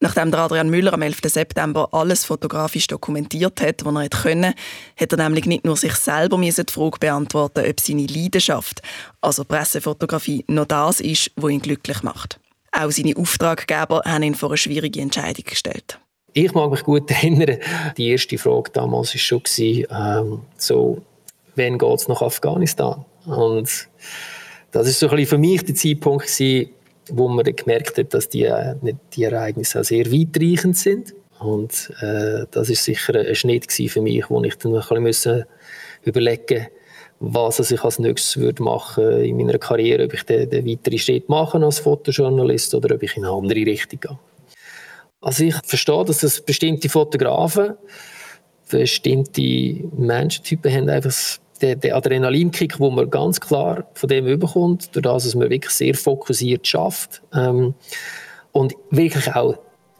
Nachdem 0.00 0.34
Adrian 0.34 0.68
Müller 0.68 0.94
am 0.94 1.02
11. 1.02 1.20
September 1.26 1.88
alles 1.92 2.24
fotografisch 2.24 2.88
dokumentiert 2.88 3.60
hat, 3.60 3.84
was 3.84 3.94
er 3.94 4.08
können, 4.08 4.54
hat 4.96 5.12
er 5.12 5.18
nämlich 5.18 5.46
nicht 5.46 5.64
nur 5.64 5.76
sich 5.76 5.94
selber 5.94 6.38
die 6.38 6.50
Frage 6.50 6.98
beantworten 6.98 7.64
ob 7.70 7.78
seine 7.78 8.06
Leidenschaft, 8.06 8.82
also 9.20 9.44
Pressefotografie, 9.44 10.44
noch 10.48 10.66
das 10.66 10.98
ist, 10.98 11.30
was 11.36 11.52
ihn 11.52 11.62
glücklich 11.62 12.02
macht. 12.02 12.40
Auch 12.72 12.90
seine 12.90 13.16
Auftraggeber 13.16 14.02
haben 14.04 14.24
ihn 14.24 14.34
vor 14.34 14.48
eine 14.48 14.56
schwierige 14.56 15.00
Entscheidung 15.00 15.44
gestellt. 15.44 16.00
Ich 16.34 16.54
mag 16.54 16.70
mich 16.70 16.82
gut 16.82 17.10
erinnern, 17.22 17.58
die 17.96 18.10
erste 18.10 18.38
Frage 18.38 18.70
damals 18.72 19.14
war 19.14 19.18
schon, 19.18 19.42
ähm, 19.58 20.40
so, 20.56 21.02
wann 21.56 21.78
geht 21.78 21.98
es 21.98 22.08
nach 22.08 22.22
Afghanistan? 22.22 23.04
Und 23.26 23.88
das 24.70 24.88
ist 24.88 24.98
so 24.98 25.08
für 25.08 25.38
mich 25.38 25.64
der 25.64 25.74
Zeitpunkt 25.74 26.26
gewesen, 26.26 26.70
wo 27.10 27.28
man 27.28 27.44
gemerkt 27.44 27.98
hat, 27.98 28.14
dass 28.14 28.28
die, 28.28 28.44
äh, 28.44 28.74
die 29.14 29.24
Ereignisse 29.24 29.80
auch 29.80 29.84
sehr 29.84 30.06
weitreichend 30.06 30.76
sind. 30.76 31.14
Und 31.38 31.92
äh, 32.00 32.46
das 32.50 32.70
ist 32.70 32.84
sicher 32.84 33.14
ein 33.14 33.34
Schnitt 33.34 33.70
für 33.70 34.00
mich, 34.00 34.30
wo 34.30 34.42
ich 34.42 34.56
dann 34.56 34.74
ein 34.76 35.04
bisschen 35.04 35.44
überlegen 36.04 36.68
was 37.24 37.70
ich 37.70 37.84
als 37.84 38.00
nächstes 38.00 38.36
würde 38.36 38.64
machen 38.64 39.22
in 39.22 39.36
meiner 39.36 39.56
Karriere, 39.56 40.06
ob 40.06 40.12
ich 40.12 40.24
den, 40.24 40.50
den 40.50 40.66
weiteren 40.66 40.98
Schritt 40.98 41.28
mache 41.28 41.64
als 41.64 41.78
Fotojournalist 41.78 42.74
oder 42.74 42.96
ob 42.96 43.02
ich 43.04 43.16
in 43.16 43.24
eine 43.24 43.32
andere 43.32 43.60
Richtung 43.60 44.00
gehe. 44.00 44.18
Also 45.22 45.44
ich 45.44 45.54
verstehe, 45.64 46.04
dass 46.04 46.22
es 46.24 46.40
bestimmte 46.40 46.88
Fotografen, 46.88 47.74
bestimmte 48.68 49.40
Menschentypen 49.96 50.72
haben 50.72 50.88
einfach 50.88 51.14
der, 51.60 51.76
der 51.76 51.96
Adrenalinkick, 51.96 52.80
wo 52.80 52.90
man 52.90 53.08
ganz 53.08 53.40
klar 53.40 53.86
von 53.94 54.08
dem 54.08 54.26
überkommt, 54.26 54.94
durch 54.94 55.04
das, 55.04 55.24
dass 55.24 55.34
man 55.36 55.48
wirklich 55.48 55.72
sehr 55.72 55.94
fokussiert 55.94 56.66
schafft 56.66 57.22
ähm, 57.32 57.74
und 58.50 58.74
wirklich 58.90 59.32
auch 59.34 59.58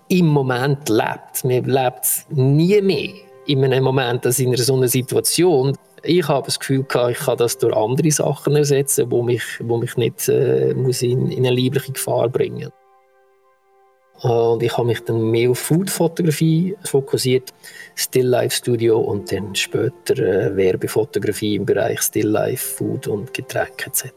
im 0.09 0.27
Moment 0.27 0.89
lebt. 0.89 1.45
Man 1.45 1.65
lebt 1.65 2.27
nie 2.31 2.81
mehr 2.83 3.13
in 3.47 3.65
einem 3.65 3.85
Moment 3.85 4.27
als 4.27 4.41
in 4.41 4.49
einer 4.49 4.59
so 4.59 4.75
einer 4.75 4.89
Situation. 4.89 5.77
Ich 6.03 6.27
habe 6.27 6.45
das 6.45 6.59
Gefühl 6.59 6.83
gehabt, 6.83 7.13
ich 7.13 7.19
kann 7.19 7.37
das 7.39 7.59
durch 7.59 7.77
andere 7.77 8.11
Sachen 8.11 8.57
ersetzen, 8.57 9.11
wo 9.11 9.23
mich, 9.23 9.43
wo 9.61 9.77
mich 9.79 9.97
nicht 9.97 10.29
äh, 10.29 10.75
muss 10.75 11.03
in, 11.03 11.31
in 11.31 11.47
eine 11.47 11.55
liebliche 11.55 11.93
Gefahr 11.93 12.29
bringen. 12.29 12.71
Und 14.23 14.63
ich 14.63 14.77
habe 14.77 14.87
mich 14.87 15.01
dann 15.01 15.31
mehr 15.31 15.51
auf 15.51 15.59
Foodfotografie 15.59 16.77
fokussiert, 16.85 17.53
Still 17.97 18.27
Life 18.27 18.57
Studio 18.57 19.01
und 19.01 19.33
dann 19.33 19.55
später 19.55 20.17
äh, 20.17 20.57
Werbefotografie 20.57 21.57
im 21.57 21.67
Bereich 21.67 22.01
Still 22.03 22.29
Life, 22.29 22.77
Food 22.77 23.09
und 23.09 23.35
Getränke 23.35 23.87
etc. 23.87 24.13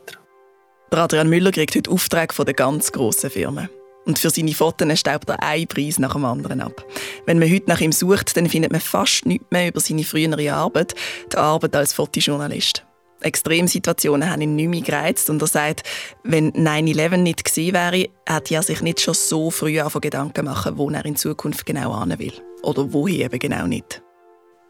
Der 0.92 1.00
Adrian 1.00 1.28
Müller 1.28 1.52
kriegt 1.52 1.76
heute 1.76 1.90
Aufträge 1.90 2.34
von 2.34 2.46
den 2.46 2.56
ganz 2.56 2.92
grossen 2.92 3.32
Firmen. 3.32 3.68
Und 4.06 4.20
für 4.20 4.30
seine 4.30 4.54
Fotos 4.54 5.00
staubt 5.00 5.28
er 5.28 5.42
einen 5.42 5.68
Preis 5.68 5.98
nach 5.98 6.14
dem 6.14 6.26
anderen 6.26 6.62
ab. 6.62 6.86
Wenn 7.26 7.40
man 7.40 7.52
heute 7.52 7.68
nach 7.68 7.82
ihm 7.82 7.92
sucht, 7.92 8.38
dann 8.38 8.48
findet 8.48 8.72
man 8.72 8.82
fast 8.82 9.26
nichts 9.26 9.48
mehr 9.50 9.70
über 9.70 9.80
seine 9.80 10.04
frühere 10.04 10.54
Arbeit, 10.54 10.94
die 11.34 11.38
Arbeit 11.38 11.76
als 11.76 11.94
Fotojournalist. 11.94 12.86
Extremsituationen 13.22 14.30
haben 14.30 14.42
ihn 14.42 14.56
nicht 14.56 14.70
mehr 14.70 14.82
gereizt 14.82 15.30
und 15.30 15.42
er 15.42 15.48
sagt, 15.48 15.84
wenn 16.24 16.52
9-11 16.52 17.18
nicht 17.18 17.46
gewesen 17.46 17.74
wäre, 17.74 18.10
hätte 18.28 18.56
er 18.56 18.64
sich 18.64 18.82
nicht 18.82 19.02
schon 19.02 19.14
so 19.14 19.50
früh 19.50 19.80
von 19.90 20.02
Gedanken 20.02 20.46
machen, 20.46 20.78
wo 20.78 20.90
er 20.90 21.06
in 21.06 21.16
Zukunft 21.16 21.66
genau 21.66 22.00
hin 22.04 22.20
will. 22.20 22.34
Oder 22.62 22.92
wohin 22.94 23.22
eben 23.22 23.40
genau 23.40 23.68
nicht. 23.68 24.04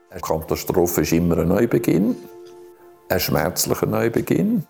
Eine 0.09 0.21
Katastrophe 0.21 1.01
ist 1.01 1.11
immer 1.11 1.39
ein 1.39 1.49
Neubeginn, 1.49 2.15
ein 3.09 3.19
schmerzlicher 3.19 3.85
Neubeginn. 3.85 4.65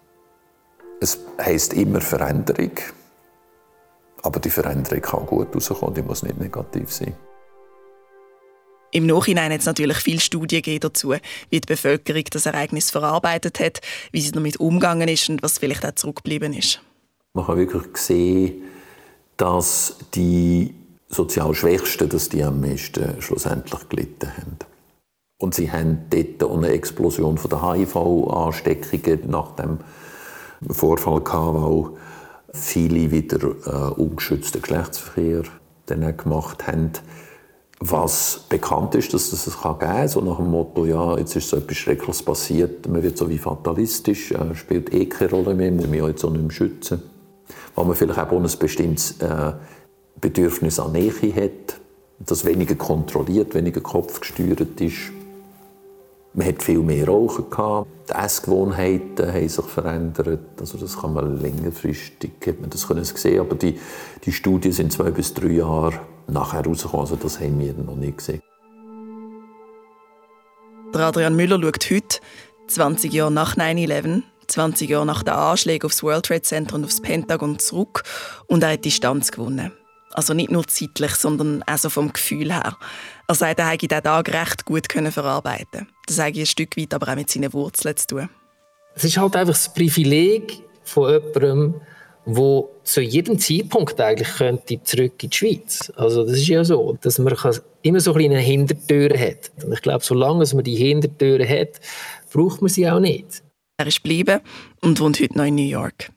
Es 1.01 1.19
heisst 1.39 1.73
immer 1.73 2.01
Veränderung. 2.01 2.71
Aber 4.23 4.39
die 4.39 4.49
Veränderung 4.49 5.01
kann 5.01 5.25
gut 5.25 5.53
rauskommen, 5.53 5.93
die 5.93 6.01
muss 6.01 6.23
nicht 6.23 6.39
negativ 6.39 6.91
sein. 6.91 7.13
Im 8.95 9.07
Nachhinein 9.07 9.51
hat 9.51 9.59
es 9.59 9.65
natürlich 9.65 9.97
viele 9.97 10.21
Studien 10.21 10.79
dazu, 10.79 11.15
wie 11.49 11.59
die 11.59 11.67
Bevölkerung 11.67 12.23
das 12.31 12.45
Ereignis 12.45 12.91
verarbeitet 12.91 13.59
hat, 13.59 13.81
wie 14.13 14.21
sie 14.21 14.31
damit 14.31 14.55
umgegangen 14.57 15.09
ist 15.09 15.27
und 15.27 15.43
was 15.43 15.57
vielleicht 15.57 15.85
auch 15.85 15.95
zurückgeblieben 15.95 16.53
ist. 16.53 16.79
Man 17.33 17.45
kann 17.45 17.57
wirklich 17.57 17.97
sehen, 17.97 18.63
dass 19.35 19.97
die 20.13 20.73
sozial 21.09 21.53
Schwächsten 21.53 22.07
dass 22.07 22.29
die 22.29 22.41
am 22.41 22.61
meisten 22.61 23.21
schlussendlich 23.21 23.89
gelitten 23.89 24.31
haben. 24.37 24.59
Und 25.41 25.53
sie 25.55 25.69
haben 25.69 26.05
dort 26.09 26.53
eine 26.53 26.69
Explosion 26.69 27.37
von 27.37 27.49
der 27.49 27.69
HIV-Ansteckungen 27.69 29.29
nach 29.29 29.55
dem 29.57 29.79
Vorfall 30.69 31.19
gehabt, 31.19 31.53
weil 31.53 31.89
viele 32.53 33.11
wieder 33.11 33.39
äh, 33.43 33.93
ungeschützten 33.99 34.61
Geschlechtsverkehr 34.61 35.43
gemacht 35.85 36.65
haben. 36.65 36.93
Was 37.79 38.45
bekannt 38.47 38.95
ist, 38.95 39.13
dass 39.13 39.31
das 39.31 39.47
es 39.47 39.61
geben 39.61 39.79
kann, 39.79 40.07
so 40.07 40.21
nach 40.21 40.37
dem 40.37 40.49
Motto, 40.49 40.85
ja, 40.85 41.17
jetzt 41.17 41.35
ist 41.35 41.49
so 41.49 41.57
etwas 41.57 41.75
Schreckliches 41.75 42.23
passiert, 42.23 42.87
man 42.87 43.03
wird 43.03 43.17
so 43.17 43.29
wie 43.29 43.37
fatalistisch, 43.37 44.31
äh, 44.31 44.55
spielt 44.55 44.93
eh 44.93 45.07
keine 45.07 45.31
Rolle 45.31 45.53
mehr, 45.53 45.71
muss 45.71 45.87
mich 45.87 46.01
jetzt 46.01 46.23
auch 46.23 46.31
nicht 46.31 46.41
mehr 46.41 46.51
schützen. 46.51 47.03
Weil 47.75 47.85
man 47.85 47.95
vielleicht 47.95 48.19
auch 48.19 48.31
ein 48.31 48.49
bestimmtes 48.59 49.19
äh, 49.19 49.53
Bedürfnis 50.21 50.79
an 50.79 50.93
Nähe 50.93 51.11
hat, 51.11 51.81
das 52.19 52.45
weniger 52.45 52.75
kontrolliert, 52.75 53.53
weniger 53.53 53.81
kopfgesteuert 53.81 54.79
ist. 54.79 55.11
Man 56.33 56.47
hat 56.47 56.63
viel 56.63 56.79
mehr 56.79 57.07
Rauchen 57.07 57.49
gehabt. 57.49 57.87
Die 58.09 58.13
Essgewohnheiten 58.13 59.33
haben 59.33 59.49
sich 59.49 59.65
verändert. 59.65 60.59
Also 60.59 60.77
das 60.77 60.99
kann 60.99 61.13
man 61.13 61.41
längerfristig 61.41 62.31
hat 62.45 62.59
man 62.59 62.69
das 62.69 62.87
können 62.87 63.03
sehen. 63.03 63.39
Aber 63.39 63.55
die, 63.55 63.79
die 64.25 64.31
Studien 64.31 64.73
sind 64.73 64.91
zwei 64.91 65.11
bis 65.11 65.33
drei 65.33 65.47
Jahre 65.47 65.99
nachher 66.27 66.63
herausgekommen. 66.63 67.01
Also 67.01 67.15
das 67.15 67.39
haben 67.39 67.59
wir 67.59 67.73
noch 67.73 67.95
nicht 67.95 68.17
gesehen. 68.17 68.41
Der 70.93 71.01
Adrian 71.01 71.35
Müller 71.35 71.61
schaut 71.61 71.91
heute, 71.91 72.19
20 72.67 73.13
Jahre 73.13 73.31
nach 73.31 73.57
9-11, 73.57 74.23
20 74.47 74.89
Jahre 74.89 75.05
nach 75.05 75.23
den 75.23 75.33
Anschlägen 75.33 75.85
aufs 75.85 76.03
World 76.03 76.25
Trade 76.25 76.41
Center 76.41 76.75
und 76.75 76.85
aufs 76.85 77.01
Pentagon 77.01 77.59
zurück 77.59 78.03
und 78.47 78.63
er 78.63 78.71
hat 78.71 78.85
Distanz 78.85 79.31
gewonnen. 79.31 79.71
Also 80.13 80.33
nicht 80.33 80.49
nur 80.49 80.65
zeitlich, 80.65 81.11
sondern 81.15 81.61
auch 81.63 81.77
so 81.77 81.89
vom 81.89 82.13
Gefühl 82.13 82.53
her. 82.53 82.77
Er 83.27 83.35
sagt, 83.35 83.59
er 83.59 83.69
hätte 83.69 83.87
diesen 83.87 84.03
Tag 84.03 84.33
recht 84.33 84.63
gut 84.63 84.87
verarbeiten 84.89 85.87
Das 86.07 86.19
habe 86.19 86.39
ein 86.39 86.45
Stück 86.45 86.77
weit 86.77 86.93
aber 86.93 87.11
auch 87.11 87.15
mit 87.15 87.29
seinen 87.29 87.51
Wurzeln 87.51 87.97
zu 87.97 88.07
tun. 88.07 88.29
Es 88.95 89.03
ist 89.03 89.17
halt 89.17 89.35
einfach 89.35 89.53
das 89.53 89.73
Privileg 89.73 90.63
von 90.85 91.11
jemandem, 91.11 91.81
der 92.25 92.63
zu 92.83 93.01
jedem 93.01 93.39
Zeitpunkt 93.39 93.99
eigentlich 94.01 94.29
könnte 94.37 94.81
zurück 94.83 95.21
in 95.23 95.29
die 95.29 95.35
Schweiz. 95.35 95.91
Also 95.95 96.23
das 96.23 96.37
ist 96.37 96.47
ja 96.47 96.63
so, 96.63 96.97
dass 97.01 97.19
man 97.19 97.35
immer 97.81 97.99
so 97.99 98.13
eine 98.13 98.39
Hintertür 98.39 99.09
hat. 99.17 99.51
Und 99.63 99.73
ich 99.73 99.81
glaube, 99.81 100.03
solange 100.03 100.45
man 100.53 100.63
die 100.63 100.75
Hintertür 100.75 101.47
hat, 101.47 101.79
braucht 102.31 102.61
man 102.61 102.69
sie 102.69 102.89
auch 102.89 102.99
nicht. 102.99 103.43
Er 103.77 103.87
ist 103.87 104.03
geblieben 104.03 104.39
und 104.81 104.99
wohnt 104.99 105.19
heute 105.19 105.37
noch 105.37 105.45
in 105.45 105.55
New 105.55 105.63
York. 105.63 106.11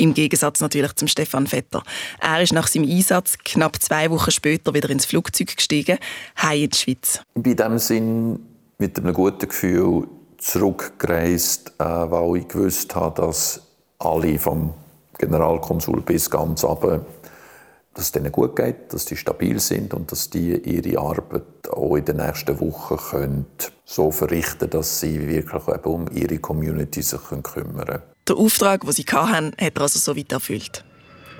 Im 0.00 0.14
Gegensatz 0.14 0.60
natürlich 0.60 0.94
zum 0.94 1.08
Stefan 1.08 1.46
Vetter. 1.46 1.82
Er 2.20 2.40
ist 2.40 2.52
nach 2.52 2.68
seinem 2.68 2.88
Einsatz 2.88 3.36
knapp 3.36 3.82
zwei 3.82 4.10
Wochen 4.10 4.30
später 4.30 4.72
wieder 4.72 4.90
ins 4.90 5.04
Flugzeug 5.04 5.56
gestiegen, 5.56 5.98
heim 6.40 6.62
in 6.62 6.70
die 6.70 6.78
Schweiz. 6.78 7.20
Ich 7.34 7.42
bin 7.42 7.52
in 7.52 7.56
diesem 7.56 7.78
Sinn 7.78 8.40
mit 8.78 8.96
einem 8.96 9.12
guten 9.12 9.48
Gefühl 9.48 10.06
zurückgereist, 10.38 11.72
äh, 11.78 11.84
weil 11.84 12.36
ich 12.40 12.48
gewusst 12.48 12.94
habe, 12.94 13.20
dass 13.20 13.60
alle 13.98 14.38
vom 14.38 14.72
Generalkonsul 15.18 16.00
bis 16.02 16.30
ganz 16.30 16.64
runter, 16.64 17.04
dass 17.94 18.06
es 18.06 18.12
denen 18.12 18.30
gut 18.30 18.54
geht, 18.54 18.92
dass 18.92 19.04
die 19.04 19.16
stabil 19.16 19.58
sind 19.58 19.92
und 19.92 20.12
dass 20.12 20.30
die 20.30 20.56
ihre 20.56 21.00
Arbeit 21.00 21.42
auch 21.68 21.96
in 21.96 22.04
den 22.04 22.18
nächsten 22.18 22.60
Wochen 22.60 22.96
können 22.96 23.46
so 23.84 24.10
verrichten 24.10 24.58
können, 24.58 24.70
dass 24.70 25.00
sie 25.00 25.28
wirklich 25.28 25.84
um 25.84 26.06
ihre 26.14 26.38
Community 26.38 27.02
sich 27.02 27.20
kümmern 27.20 27.42
können. 27.42 28.02
Der 28.28 28.36
Auftrag, 28.36 28.82
den 28.82 28.92
sie 28.92 29.04
hatten, 29.04 29.52
hat 29.60 29.76
er 29.76 29.82
also 29.82 29.98
so 29.98 30.16
weit 30.16 30.30
erfüllt. 30.32 30.84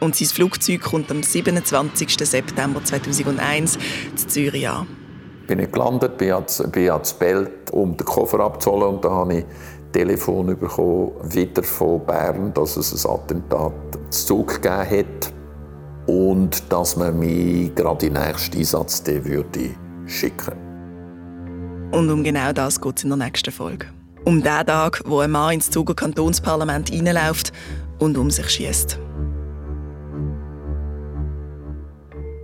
Und 0.00 0.16
sein 0.16 0.28
Flugzeug 0.28 0.80
kommt 0.80 1.10
am 1.10 1.22
27. 1.22 2.16
September 2.18 2.82
2001 2.82 3.78
zu 4.16 4.26
Zürich 4.26 4.68
an. 4.68 4.86
Bin 5.46 5.60
ich 5.60 5.72
gelandet, 5.72 6.18
bin 6.18 6.32
ans, 6.32 6.62
bin 6.72 6.90
ans 6.90 7.12
Belt, 7.14 7.70
um 7.72 7.96
den 7.96 8.04
Koffer 8.04 8.40
abzuholen 8.40 8.96
und 8.96 9.04
da 9.04 9.10
habe 9.10 9.38
ich 9.38 9.44
Telefon 9.92 10.46
bekommen, 10.58 11.12
wieder 11.24 11.62
von 11.62 12.04
Bern, 12.04 12.52
dass 12.54 12.76
es 12.76 13.06
ein 13.06 13.10
Attentat 13.10 13.72
zu 14.10 14.26
Zug 14.26 14.62
gegeben 14.62 14.90
hat 14.90 15.32
und 16.06 16.72
dass 16.72 16.96
man 16.96 17.18
mich 17.18 17.74
gerade 17.74 18.06
in 18.06 18.14
den 18.14 18.22
nächsten 18.22 18.58
Einsatz 18.58 19.02
würde 19.06 19.70
schicken 20.06 20.54
Und 21.92 22.10
um 22.10 22.24
genau 22.24 22.52
das 22.52 22.80
geht 22.80 22.96
es 22.98 23.04
in 23.04 23.10
der 23.10 23.18
nächsten 23.18 23.52
Folge. 23.52 23.86
Um 24.24 24.42
den 24.42 24.66
Tag, 24.66 25.02
wo 25.06 25.20
ein 25.20 25.30
Mann 25.30 25.54
ins 25.54 25.70
Zuger 25.70 25.94
Kantonsparlament 25.94 26.92
reinläuft 26.92 27.52
und 27.98 28.16
um 28.16 28.30
sich 28.30 28.48
schießt. 28.48 28.98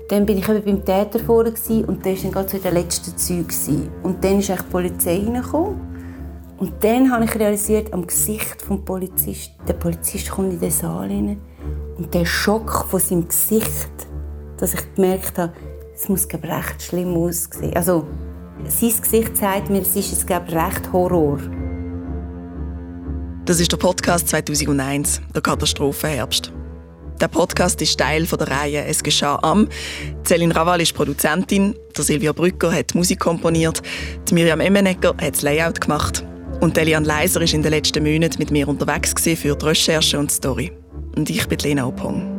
Dann 0.09 0.27
bin 0.27 0.39
ich 0.39 0.49
eben 0.49 0.63
beim 0.63 0.85
Täter 0.85 1.19
vorne 1.19 1.55
und 1.87 2.05
der 2.05 2.13
war 2.15 2.23
dann 2.23 2.33
gerade 2.33 2.49
so 2.49 2.57
in 2.59 2.63
den 2.63 2.75
letzten 2.75 3.17
Zügen. 3.17 3.91
Und 4.03 4.23
dann 4.23 4.39
ist 4.39 4.51
die 4.51 4.71
Polizei 4.71 5.17
reingekommen. 5.17 5.94
Und 6.57 6.73
dann 6.85 7.11
habe 7.11 7.25
ich 7.25 7.35
realisiert, 7.35 7.93
am 7.93 8.07
Gesicht 8.07 8.62
des 8.69 8.85
Polizisten, 8.85 9.55
der 9.67 9.75
Polizist 9.75 10.31
kommt 10.31 10.53
in 10.53 10.61
den 10.61 10.71
Saal 10.71 11.09
rein 11.09 11.40
und 11.97 12.14
der 12.14 12.25
Schock 12.25 12.87
von 12.88 13.01
seinem 13.01 13.27
Gesicht, 13.27 13.90
dass 14.59 14.75
ich 14.75 14.95
gemerkt 14.95 15.37
habe, 15.38 15.53
es 15.95 16.09
muss 16.09 16.29
recht 16.29 16.83
schlimm 16.83 17.17
aussehen. 17.17 17.75
Also, 17.75 18.07
sein 18.69 18.93
Gesicht 19.01 19.37
sagt 19.37 19.69
mir, 19.71 19.83
es 19.83 19.97
ist 19.97 20.12
es 20.12 20.29
recht 20.29 20.93
Horror. 20.93 21.38
Das 23.45 23.61
ist 23.61 23.73
der 23.73 23.77
Podcast 23.77 24.29
2001, 24.29 25.21
der 25.35 25.43
Katastrophenherbst. 25.43 26.53
Der 27.21 27.29
Podcast 27.29 27.81
ist 27.83 27.99
Teil 27.99 28.27
der 28.27 28.49
Reihe 28.49 28.85
«Es 28.87 29.03
geschah 29.03 29.38
am». 29.43 29.69
Céline 30.25 30.55
Raval 30.55 30.81
ist 30.81 30.95
Produzentin, 30.95 31.77
Silvia 31.97 32.33
Brücker 32.33 32.73
hat 32.73 32.95
Musik 32.95 33.21
komponiert, 33.21 33.83
die 34.29 34.35
Miriam 34.35 34.61
Emmenegger 34.61 35.11
hat 35.21 35.35
das 35.35 35.43
Layout 35.43 35.81
gemacht 35.81 36.25
und 36.61 36.77
Elian 36.79 37.05
Leiser 37.05 37.40
ist 37.40 37.55
in 37.55 37.62
den 37.62 37.73
letzten 37.73 38.03
Monaten 38.03 38.38
mit 38.38 38.51
mir 38.51 38.69
unterwegs 38.69 39.14
für 39.23 39.57
die 39.57 39.64
Recherche 39.64 40.19
und 40.19 40.31
die 40.31 40.35
Story. 40.35 40.73
Und 41.17 41.31
ich 41.31 41.47
bin 41.49 41.59
Lena 41.59 41.87
Opong. 41.87 42.34